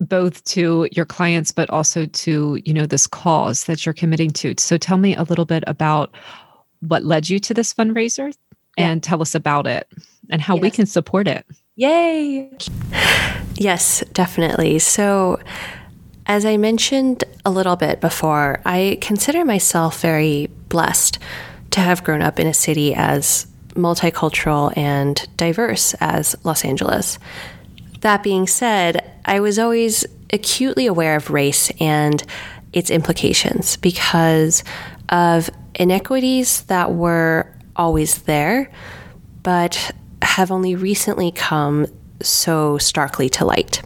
[0.00, 4.54] both to your clients but also to you know this cause that you're committing to.
[4.58, 6.14] So tell me a little bit about
[6.80, 8.34] what led you to this fundraiser
[8.76, 8.88] yeah.
[8.90, 9.88] and tell us about it
[10.30, 10.62] and how yes.
[10.62, 11.46] we can support it.
[11.76, 12.50] Yay!
[13.56, 14.78] Yes definitely.
[14.78, 15.40] So
[16.26, 21.18] as i mentioned a little bit before i consider myself very blessed
[21.70, 27.18] to have grown up in a city as multicultural and diverse as los angeles
[28.04, 32.22] that being said, I was always acutely aware of race and
[32.74, 34.62] its implications because
[35.08, 38.70] of inequities that were always there,
[39.42, 39.90] but
[40.20, 41.86] have only recently come
[42.20, 43.82] so starkly to light.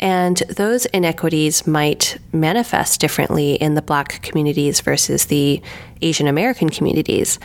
[0.00, 5.62] And those inequities might manifest differently in the Black communities versus the
[6.00, 7.38] Asian American communities,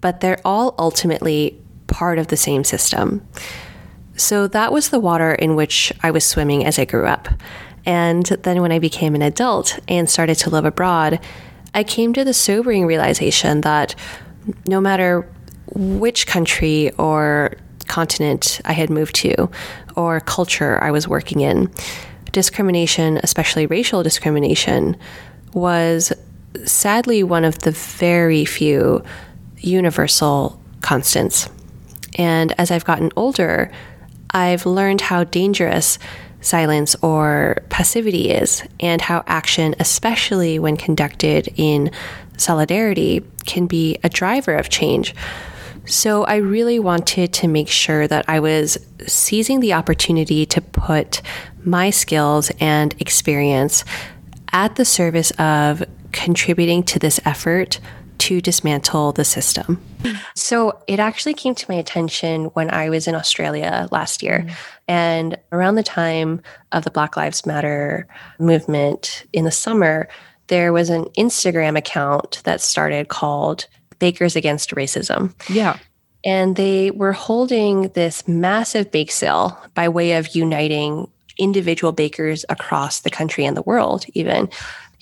[0.00, 3.26] but they're all ultimately part of the same system.
[4.16, 7.28] So that was the water in which I was swimming as I grew up.
[7.86, 11.20] And then when I became an adult and started to live abroad,
[11.74, 13.94] I came to the sobering realization that
[14.66, 15.28] no matter
[15.74, 17.56] which country or
[17.88, 19.50] continent I had moved to
[19.96, 21.70] or culture I was working in,
[22.32, 24.96] discrimination, especially racial discrimination,
[25.52, 26.12] was
[26.64, 29.02] sadly one of the very few
[29.58, 31.48] universal constants.
[32.16, 33.70] And as I've gotten older,
[34.34, 35.98] I've learned how dangerous
[36.40, 41.90] silence or passivity is, and how action, especially when conducted in
[42.36, 45.14] solidarity, can be a driver of change.
[45.86, 51.22] So I really wanted to make sure that I was seizing the opportunity to put
[51.64, 53.84] my skills and experience
[54.52, 55.82] at the service of
[56.12, 57.80] contributing to this effort
[58.18, 59.80] to dismantle the system.
[60.34, 64.40] So it actually came to my attention when I was in Australia last year.
[64.40, 64.54] Mm-hmm.
[64.88, 66.42] And around the time
[66.72, 68.06] of the Black Lives Matter
[68.38, 70.08] movement in the summer,
[70.48, 73.66] there was an Instagram account that started called
[73.98, 75.34] Bakers Against Racism.
[75.48, 75.78] Yeah.
[76.24, 83.00] And they were holding this massive bake sale by way of uniting individual bakers across
[83.00, 84.48] the country and the world, even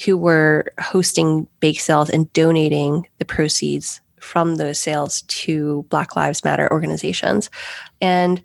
[0.04, 6.44] who were hosting bake sales and donating the proceeds from those sales to Black Lives
[6.44, 7.50] Matter organizations.
[8.00, 8.42] And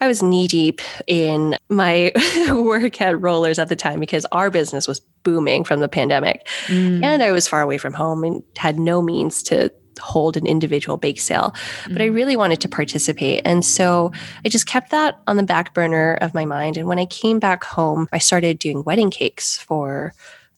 [0.00, 2.12] I was knee deep in my
[2.50, 6.46] work at Rollers at the time because our business was booming from the pandemic.
[6.66, 7.02] Mm.
[7.02, 10.98] And I was far away from home and had no means to hold an individual
[10.98, 11.54] bake sale,
[11.88, 12.14] but I mm.
[12.14, 13.40] really wanted to participate.
[13.46, 14.12] And so
[14.44, 16.76] I just kept that on the back burner of my mind.
[16.76, 20.12] And when I came back home, I started doing wedding cakes for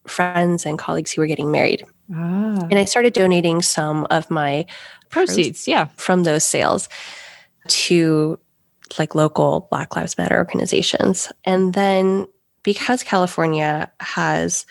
[0.09, 1.85] friends and colleagues who were getting married.
[2.15, 2.67] Ah.
[2.71, 4.67] And I started donating some of my
[5.11, 6.89] proceeds, yeah, from those sales
[7.69, 8.39] to
[8.99, 11.31] like local Black Lives Matter organizations.
[11.45, 12.27] And then
[12.63, 14.65] because California has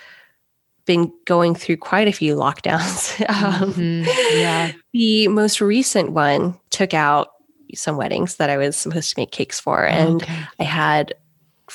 [0.85, 4.37] been going through quite a few lockdowns, um, mm-hmm.
[4.37, 4.71] yeah.
[4.93, 7.29] the most recent one took out
[7.75, 9.85] some weddings that I was supposed to make cakes for.
[9.85, 10.43] And okay.
[10.59, 11.13] I had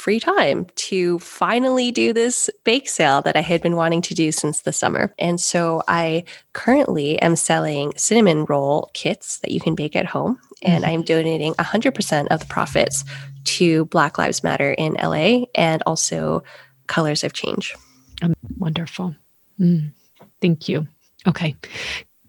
[0.03, 4.33] free time to finally do this bake sale that I had been wanting to do
[4.33, 5.15] since the summer.
[5.17, 6.25] And so I
[6.55, 10.41] currently am selling cinnamon roll kits that you can bake at home.
[10.61, 10.93] And mm-hmm.
[10.93, 13.05] I'm donating 100% of the profits
[13.45, 16.43] to Black Lives Matter in LA and also
[16.89, 17.77] Colors of Change.
[18.23, 19.15] Um, wonderful.
[19.61, 19.93] Mm,
[20.41, 20.89] thank you.
[21.29, 21.55] Okay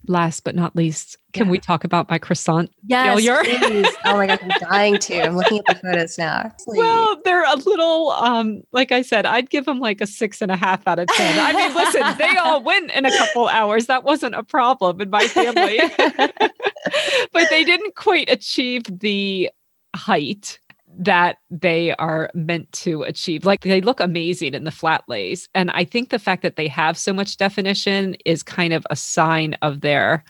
[0.07, 1.51] last but not least, can yeah.
[1.51, 3.41] we talk about my croissant yes, failure?
[4.05, 5.21] Oh my god, I'm dying to.
[5.21, 6.51] I'm looking at the photos now.
[6.63, 6.77] Please.
[6.77, 10.51] Well, they're a little um, like I said, I'd give them like a six and
[10.51, 11.39] a half out of ten.
[11.39, 13.87] I mean, listen, they all went in a couple hours.
[13.87, 15.79] That wasn't a problem in my family.
[15.97, 19.49] but they didn't quite achieve the
[19.95, 20.59] height
[20.97, 23.45] that they are meant to achieve.
[23.45, 25.49] Like they look amazing in the flat lays.
[25.53, 28.95] And I think the fact that they have so much definition is kind of a
[28.95, 30.23] sign of their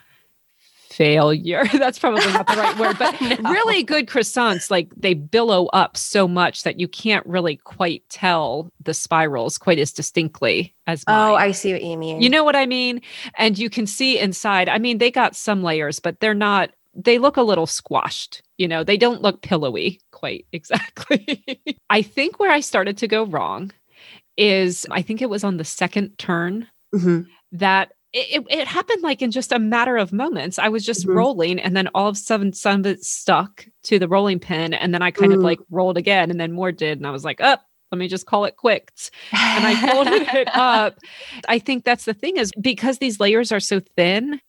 [0.93, 1.66] failure.
[1.74, 3.49] That's probably not the right word, but no.
[3.49, 8.70] really good croissants, like they billow up so much that you can't really quite tell
[8.84, 11.32] the spirals quite as distinctly as oh, mine.
[11.32, 12.22] Oh, I see what you mean.
[12.22, 13.01] You know what I mean?
[13.38, 14.70] And you can see inside.
[14.70, 18.41] I mean, they got some layers, but they're not they look a little squashed.
[18.58, 21.44] You know, they don't look pillowy quite exactly.
[21.89, 23.72] I think where I started to go wrong
[24.38, 27.22] is I think it was on the second turn mm-hmm.
[27.54, 30.60] that it, it, happened like in just a matter of moments.
[30.60, 31.18] I was just mm-hmm.
[31.18, 34.74] rolling, and then all of a sudden, some of it stuck to the rolling pin,
[34.74, 35.36] and then I kind mm.
[35.36, 37.98] of like rolled again, and then more did, and I was like, "Up, oh, let
[37.98, 41.00] me just call it quits," and I folded it up.
[41.48, 44.39] I think that's the thing is because these layers are so thin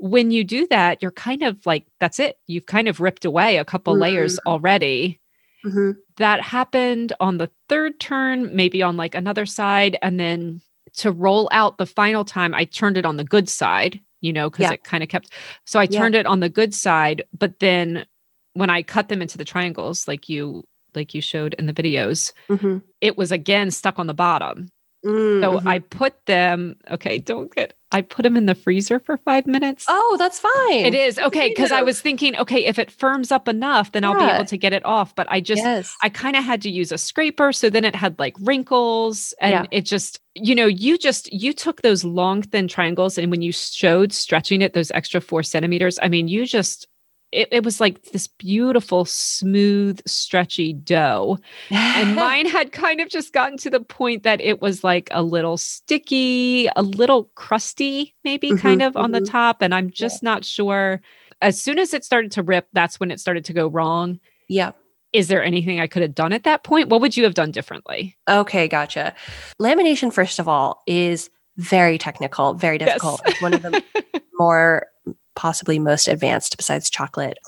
[0.00, 2.38] when you do that, you're kind of like, that's it.
[2.46, 4.02] You've kind of ripped away a couple mm-hmm.
[4.02, 5.20] layers already.
[5.64, 5.90] Mm-hmm.
[6.16, 9.98] That happened on the third turn, maybe on like another side.
[10.00, 10.62] And then
[10.96, 14.48] to roll out the final time, I turned it on the good side, you know,
[14.48, 14.72] because yeah.
[14.72, 15.30] it kind of kept.
[15.66, 16.20] So I turned yeah.
[16.20, 17.22] it on the good side.
[17.38, 18.06] But then
[18.54, 22.32] when I cut them into the triangles, like you, like you showed in the videos,
[22.48, 22.78] mm-hmm.
[23.02, 24.70] it was again stuck on the bottom.
[25.04, 25.42] Mm-hmm.
[25.42, 29.46] So I put them, okay, don't get, I put them in the freezer for five
[29.46, 29.86] minutes.
[29.88, 30.84] Oh, that's fine.
[30.84, 31.18] It is.
[31.18, 31.48] Okay.
[31.48, 34.10] Because I was thinking, okay, if it firms up enough, then yeah.
[34.10, 35.14] I'll be able to get it off.
[35.14, 35.96] But I just, yes.
[36.02, 37.52] I kind of had to use a scraper.
[37.52, 39.66] So then it had like wrinkles and yeah.
[39.70, 43.52] it just, you know, you just, you took those long, thin triangles and when you
[43.52, 46.86] showed stretching it, those extra four centimeters, I mean, you just
[47.32, 51.38] it, it was like this beautiful, smooth, stretchy dough.
[51.70, 55.22] And mine had kind of just gotten to the point that it was like a
[55.22, 59.30] little sticky, a little crusty, maybe Mhm, kind of on the mhm.
[59.30, 59.62] top.
[59.62, 61.00] And I'm just not sure.
[61.42, 64.18] As soon as it started to rip, that's when it started to go wrong.
[64.48, 64.72] yeah.
[65.12, 66.88] Is there anything I could have done at that point?
[66.88, 68.16] What would you have done differently?
[68.28, 69.12] Okay, gotcha.
[69.60, 73.20] Lamination, first of all, is very technical, very difficult.
[73.26, 73.82] It's one of the
[74.38, 74.86] more
[75.34, 77.38] possibly most advanced besides chocolate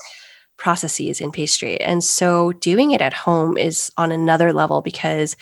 [0.57, 1.79] processes in pastry.
[1.81, 5.35] And so doing it at home is on another level because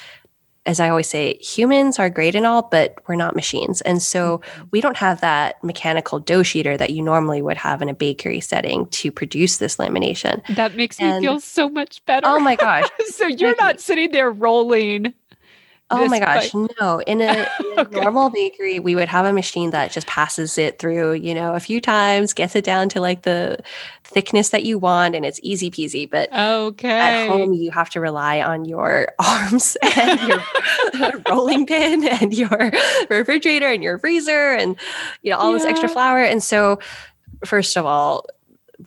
[0.65, 3.81] as I always say, humans are great and all, but we're not machines.
[3.81, 4.63] And so mm-hmm.
[4.71, 8.41] we don't have that mechanical dough sheeter that you normally would have in a bakery
[8.41, 10.45] setting to produce this lamination.
[10.55, 12.27] That makes me feel so much better.
[12.27, 12.87] Oh my gosh.
[13.07, 15.13] so you're not sitting there rolling.
[15.91, 16.99] Oh my gosh, no.
[17.05, 17.99] In a, in a Okay.
[17.99, 21.59] normal bakery, we would have a machine that just passes it through, you know, a
[21.59, 23.57] few times, gets it down to like the
[24.03, 26.09] thickness that you want, and it's easy peasy.
[26.09, 26.99] But Okay.
[26.99, 30.45] at home, you have to rely on your arms and your
[31.27, 32.71] rolling pin and your
[33.09, 34.77] refrigerator and your freezer and,
[35.23, 36.23] you know, all this extra flour.
[36.23, 36.79] And so,
[37.45, 38.25] first of all,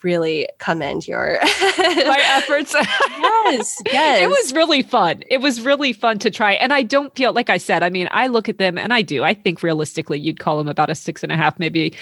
[0.03, 2.75] really commend your my efforts.
[3.19, 4.23] yes, yes.
[4.23, 5.23] It was really fun.
[5.31, 6.53] It was really fun to try.
[6.53, 9.03] And I don't feel, like I said, I mean, I look at them and I
[9.03, 9.23] do.
[9.25, 11.95] I think realistically, you'd call them about a six and a half, maybe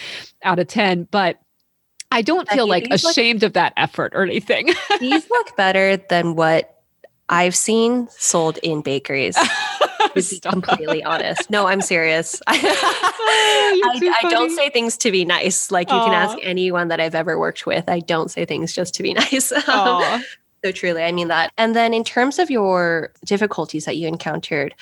[0.42, 1.08] out of 10.
[1.10, 1.38] But
[2.10, 4.70] I don't feel like these look- ashamed of that effort or anything.
[5.00, 6.68] these look better than what
[7.28, 9.36] I've seen sold in bakeries.
[10.22, 12.40] To be completely honest, no, I'm serious.
[13.34, 15.70] Oh, I, I don't say things to be nice.
[15.70, 17.88] Like you can ask anyone that I've ever worked with.
[17.88, 19.50] I don't say things just to be nice.
[19.66, 20.22] Um,
[20.64, 21.52] so truly, I mean that.
[21.56, 24.74] And then in terms of your difficulties that you encountered,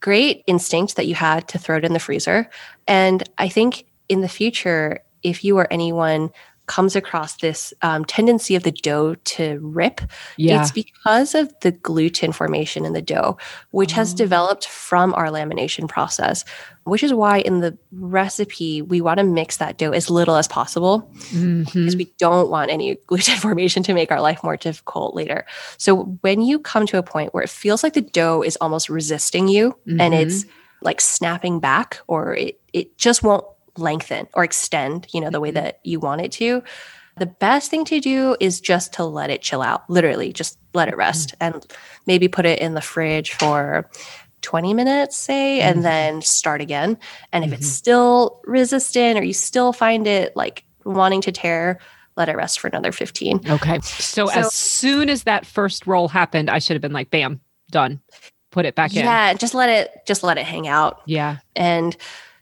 [0.00, 2.48] great instinct that you had to throw it in the freezer.
[2.86, 6.30] And I think in the future, if you or anyone
[6.66, 10.00] comes across this um, tendency of the dough to rip,
[10.36, 10.60] Yeah.
[10.60, 13.36] it's because of the gluten formation in the dough,
[13.70, 14.16] which has Oh.
[14.16, 16.44] developed from our lamination process,
[16.84, 20.48] which is why in the recipe, we want to mix that dough as little as
[20.48, 21.64] possible Mhm.
[21.66, 25.46] because we don't want any gluten formation to make our life more difficult later.
[25.78, 28.88] So when you come to a point where it feels like the dough is almost
[28.88, 30.20] resisting you and Mhm.
[30.20, 30.44] it's
[30.82, 33.44] like snapping back or it, it just won't
[33.78, 35.54] lengthen or extend, you know, the way Mhm.
[35.54, 36.62] that you want it to,
[37.16, 39.88] the best thing to do is just to let it chill out.
[39.88, 41.56] Literally, just let it rest mm-hmm.
[41.56, 41.66] and
[42.06, 43.90] maybe put it in the fridge for
[44.42, 45.82] 20 minutes, say, and mm-hmm.
[45.82, 46.98] then start again.
[47.32, 47.72] And if it's mm-hmm.
[47.72, 51.80] still resistant or you still find it like wanting to tear,
[52.16, 53.40] let it rest for another 15.
[53.48, 53.80] Okay.
[53.80, 57.40] So, So- as soon as that first roll happened, I should have been like, bam,
[57.70, 58.00] done.
[58.50, 59.04] Put it back in.
[59.04, 61.02] Yeah, just let it just let it hang out.
[61.04, 61.38] Yeah.
[61.54, 61.94] And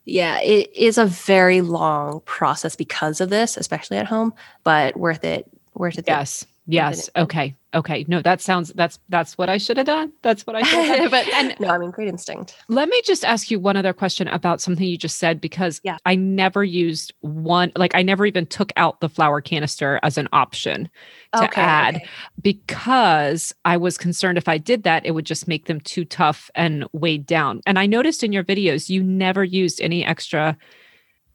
[0.04, 5.24] yeah, it is a very long process because of this, especially at home, but worth
[5.24, 5.46] it.
[5.74, 6.04] Worth it.
[6.06, 6.46] Yes.
[6.66, 7.10] Yes.
[7.16, 7.54] Okay.
[7.74, 8.04] Okay.
[8.08, 10.12] No, that sounds that's that's what I should have done.
[10.22, 11.10] That's what I should have done.
[11.10, 12.56] but And no, I mean, great instinct.
[12.68, 15.98] let me just ask you one other question about something you just said because Yeah.
[16.06, 20.28] I never used one like I never even took out the flour canister as an
[20.32, 20.88] option
[21.34, 22.06] to add okay.
[22.40, 26.50] because I was concerned if I did that, it would just make them too tough
[26.54, 27.60] and weighed down.
[27.66, 30.56] And I noticed in your videos, you never used any extra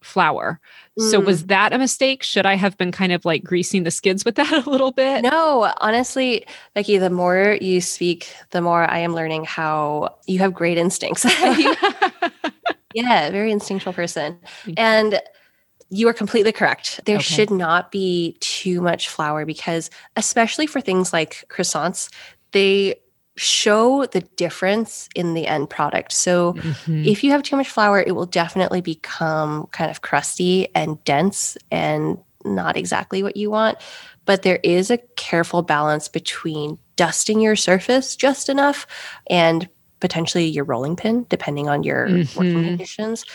[0.02, 0.60] flour.
[0.98, 1.26] So Mm.
[1.26, 2.24] was that a mistake?
[2.24, 5.24] Should I have been kind of like greasing the skids with that a little bit?
[5.24, 10.54] No, honestly, Becky, the more you speak, the more I am learning how you have
[10.54, 11.26] great instincts.
[12.94, 14.40] Yeah, very instinctual person.
[14.76, 15.22] And
[15.92, 17.00] you are completely correct.
[17.06, 17.24] There Okay.
[17.24, 22.10] should not be too much flour because, especially for things like croissants,
[22.52, 22.96] they
[23.40, 26.12] show the difference in the end product.
[26.12, 27.06] So, Mhm.
[27.08, 31.58] if you have too much flour, it will definitely become kind of crusty and dense
[31.72, 33.78] and not exactly what you want.
[34.26, 38.86] But there is a careful balance between dusting your surface just enough
[39.30, 39.68] and
[40.02, 42.66] potentially your rolling pin, depending on your working Mhm.
[42.66, 43.26] conditions.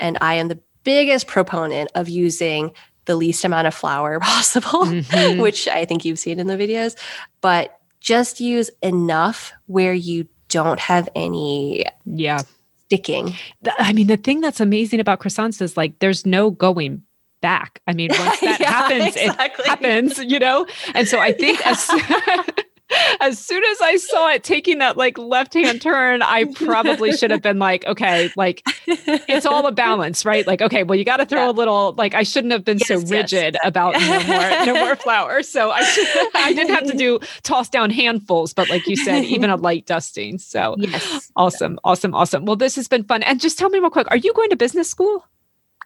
[0.00, 2.72] And I am the biggest proponent of using
[3.04, 5.38] the least amount of flour possible, Mhm.
[5.38, 6.96] which I think you've seen in the videos,
[7.40, 12.42] but just use enough where you don't have any yeah.
[12.86, 13.34] sticking.
[13.78, 17.02] I mean, the thing that's amazing about croissants is like there's no going
[17.40, 17.80] back.
[17.86, 19.64] I mean, once that Yeah, happens, exactly.
[19.64, 20.66] it happens, you know?
[20.94, 21.88] And so I think as
[23.20, 27.30] as soon as I saw it taking that like left hand turn, I probably should
[27.30, 30.46] have been like, okay, like it's all a balance, right?
[30.46, 31.50] Like, okay, well, you got to throw Yeah.
[31.50, 31.92] a little.
[31.96, 33.10] Like, I shouldn't have been so Yes, yes.
[33.10, 35.42] rigid about no more, no more flour.
[35.42, 39.24] So I should, I didn't have to do toss down handfuls, but like you said,
[39.24, 40.38] even a light dusting.
[40.38, 41.30] So yes.
[41.36, 42.44] awesome, awesome, awesome.
[42.44, 43.22] Well, this has been fun.
[43.22, 45.24] And just tell me real quick, are you going to business school?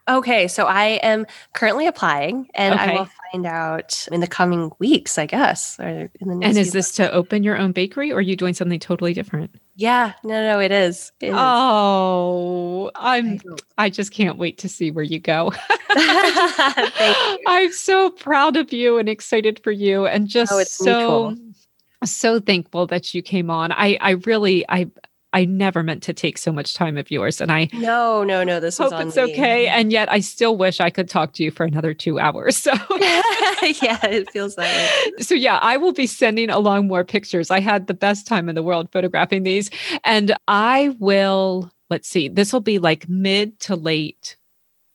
[0.09, 2.91] Okay, so I am currently applying, and Okay.
[2.91, 5.77] I will find out in the coming weeks, I guess.
[5.79, 8.35] Or in the next And is this to open your own bakery or are you
[8.37, 9.53] doing something totally different?
[9.75, 11.11] Yeah, no, no, it is.
[11.19, 11.33] It.
[11.35, 13.39] Oh, I'm.
[13.77, 15.51] I just can't wait to see where you go.
[16.99, 17.39] You.
[17.47, 21.53] I'm so proud of you and excited for you and oh, just Oh, so mutual.
[22.05, 23.71] so thankful that you came on.
[23.71, 24.87] I I really I
[25.33, 28.59] I never meant to take so much time of yours and I No, no, no.
[28.59, 29.23] This hope it's me.
[29.23, 32.57] okay and yet I still wish I could talk to you for another 2 hours.
[32.57, 32.71] So
[33.01, 34.63] yeah, it feels that
[35.17, 35.23] way.
[35.23, 37.51] so yeah, I will be sending along more pictures.
[37.51, 39.69] I had the best time in the world photographing these
[40.03, 42.27] and I will let's see.
[42.29, 44.37] This will be like mid to late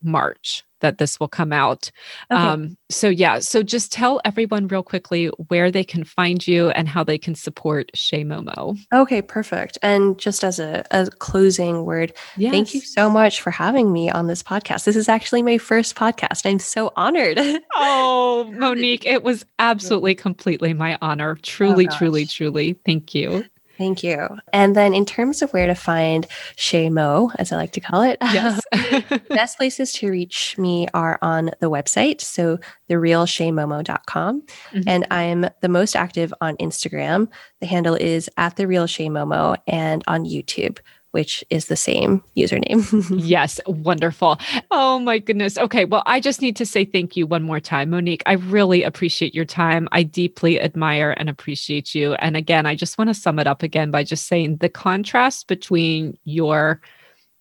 [0.03, 1.91] March that this will come out.
[2.31, 2.41] Okay.
[2.43, 6.89] Um so yeah, so just tell everyone real quickly where they can find you and
[6.89, 8.77] how they can support Chez Momo.
[8.93, 9.79] Okay, perfect.
[9.81, 12.51] And just as a, a closing word, Yes.
[12.53, 14.85] thank you so much for having me on this podcast.
[14.85, 16.45] This is actually my first podcast.
[16.45, 17.39] I'm so honored.
[17.75, 21.37] Oh, Monique, it was absolutely completely my honor.
[21.43, 22.75] Truly, truly, truly.
[22.85, 23.45] Thank you.
[23.79, 24.29] Thank you.
[24.53, 26.27] And then in terms of where to find
[26.57, 28.61] Chez Mo, as I like to call it, Yes.
[29.29, 32.21] best places to reach me are on the website.
[32.21, 32.59] So
[32.89, 34.43] therealchezmomo.com.
[34.73, 34.85] Mhm.
[34.87, 37.29] And I'm the most active on Instagram.
[37.61, 40.79] The handle is at the real Chez Momo and on YouTube,
[41.13, 42.83] which is the same username.
[43.33, 44.39] Yes, wonderful.
[44.71, 45.57] Oh my goodness.
[45.57, 48.23] Okay, well, I just need to say thank you one more time, Monique.
[48.27, 49.89] I really appreciate your time.
[49.93, 52.15] I deeply admire and appreciate you.
[52.15, 55.47] And again, I just want to sum it up again by just saying the contrast
[55.47, 56.81] between your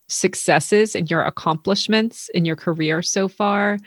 [0.07, 3.80] successes and your accomplishments in your career so far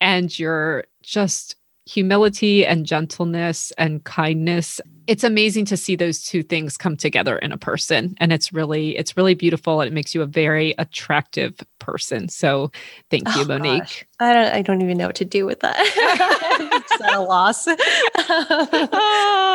[0.00, 1.56] and your just
[1.86, 7.52] humility and gentleness and kindness it's amazing to see those two things come together in
[7.52, 11.54] a person and it's really it's really beautiful and it makes you a very attractive
[11.78, 12.70] person so
[13.10, 14.04] thank you Oh, monique gosh.
[14.20, 15.76] I don't I don't even know what to do with that.
[15.78, 17.64] it's at a loss.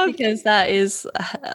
[0.12, 1.08] because that is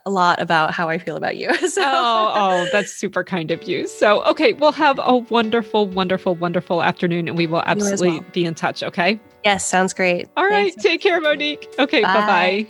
[0.06, 1.54] a lot about how I feel about you.
[1.68, 3.86] So oh, oh, that's super kind of you.
[3.86, 8.24] So, okay, we'll have a wonderful, wonderful, wonderful afternoon and we will absolutely well.
[8.32, 8.82] be in touch.
[8.82, 9.20] Okay.
[9.44, 10.28] Yes, sounds great.
[10.36, 10.72] All right.
[10.72, 10.82] Thanks.
[10.82, 11.68] Take care, Monique.
[11.78, 12.02] Okay.
[12.02, 12.26] Bye Bye.
[12.26, 12.66] bye.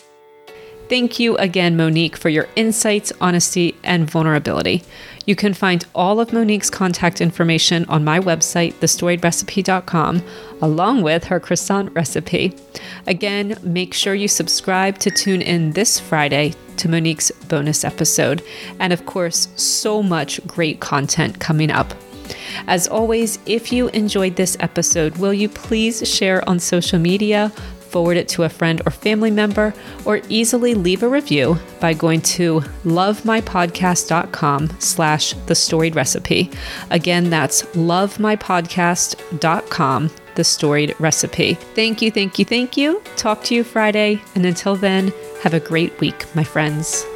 [0.88, 4.82] Thank you again, Monique, for your insights, honesty, and vulnerability.
[5.24, 10.22] You can find all of Monique's contact information on my website, thestoriedrecipe.com,
[10.60, 12.55] along with her croissant recipe.
[13.06, 18.42] Again, make sure you subscribe to tune in this Friday to Monique's bonus episode.
[18.78, 21.94] And of course, so much great content coming up.
[22.66, 27.52] As always, if you enjoyed this episode, will you please share on social media,
[27.94, 29.72] forward it to a friend or family member,
[30.05, 36.51] or easily leave a review by going to lovemypodcast.com slash the storied recipe.
[36.90, 41.55] Again, that's lovemypodcast.com, the storied recipe.
[41.55, 43.01] Thank you, thank you, thank you.
[43.16, 44.20] Talk to you Friday.
[44.34, 47.06] And until then, have a great week, my friends.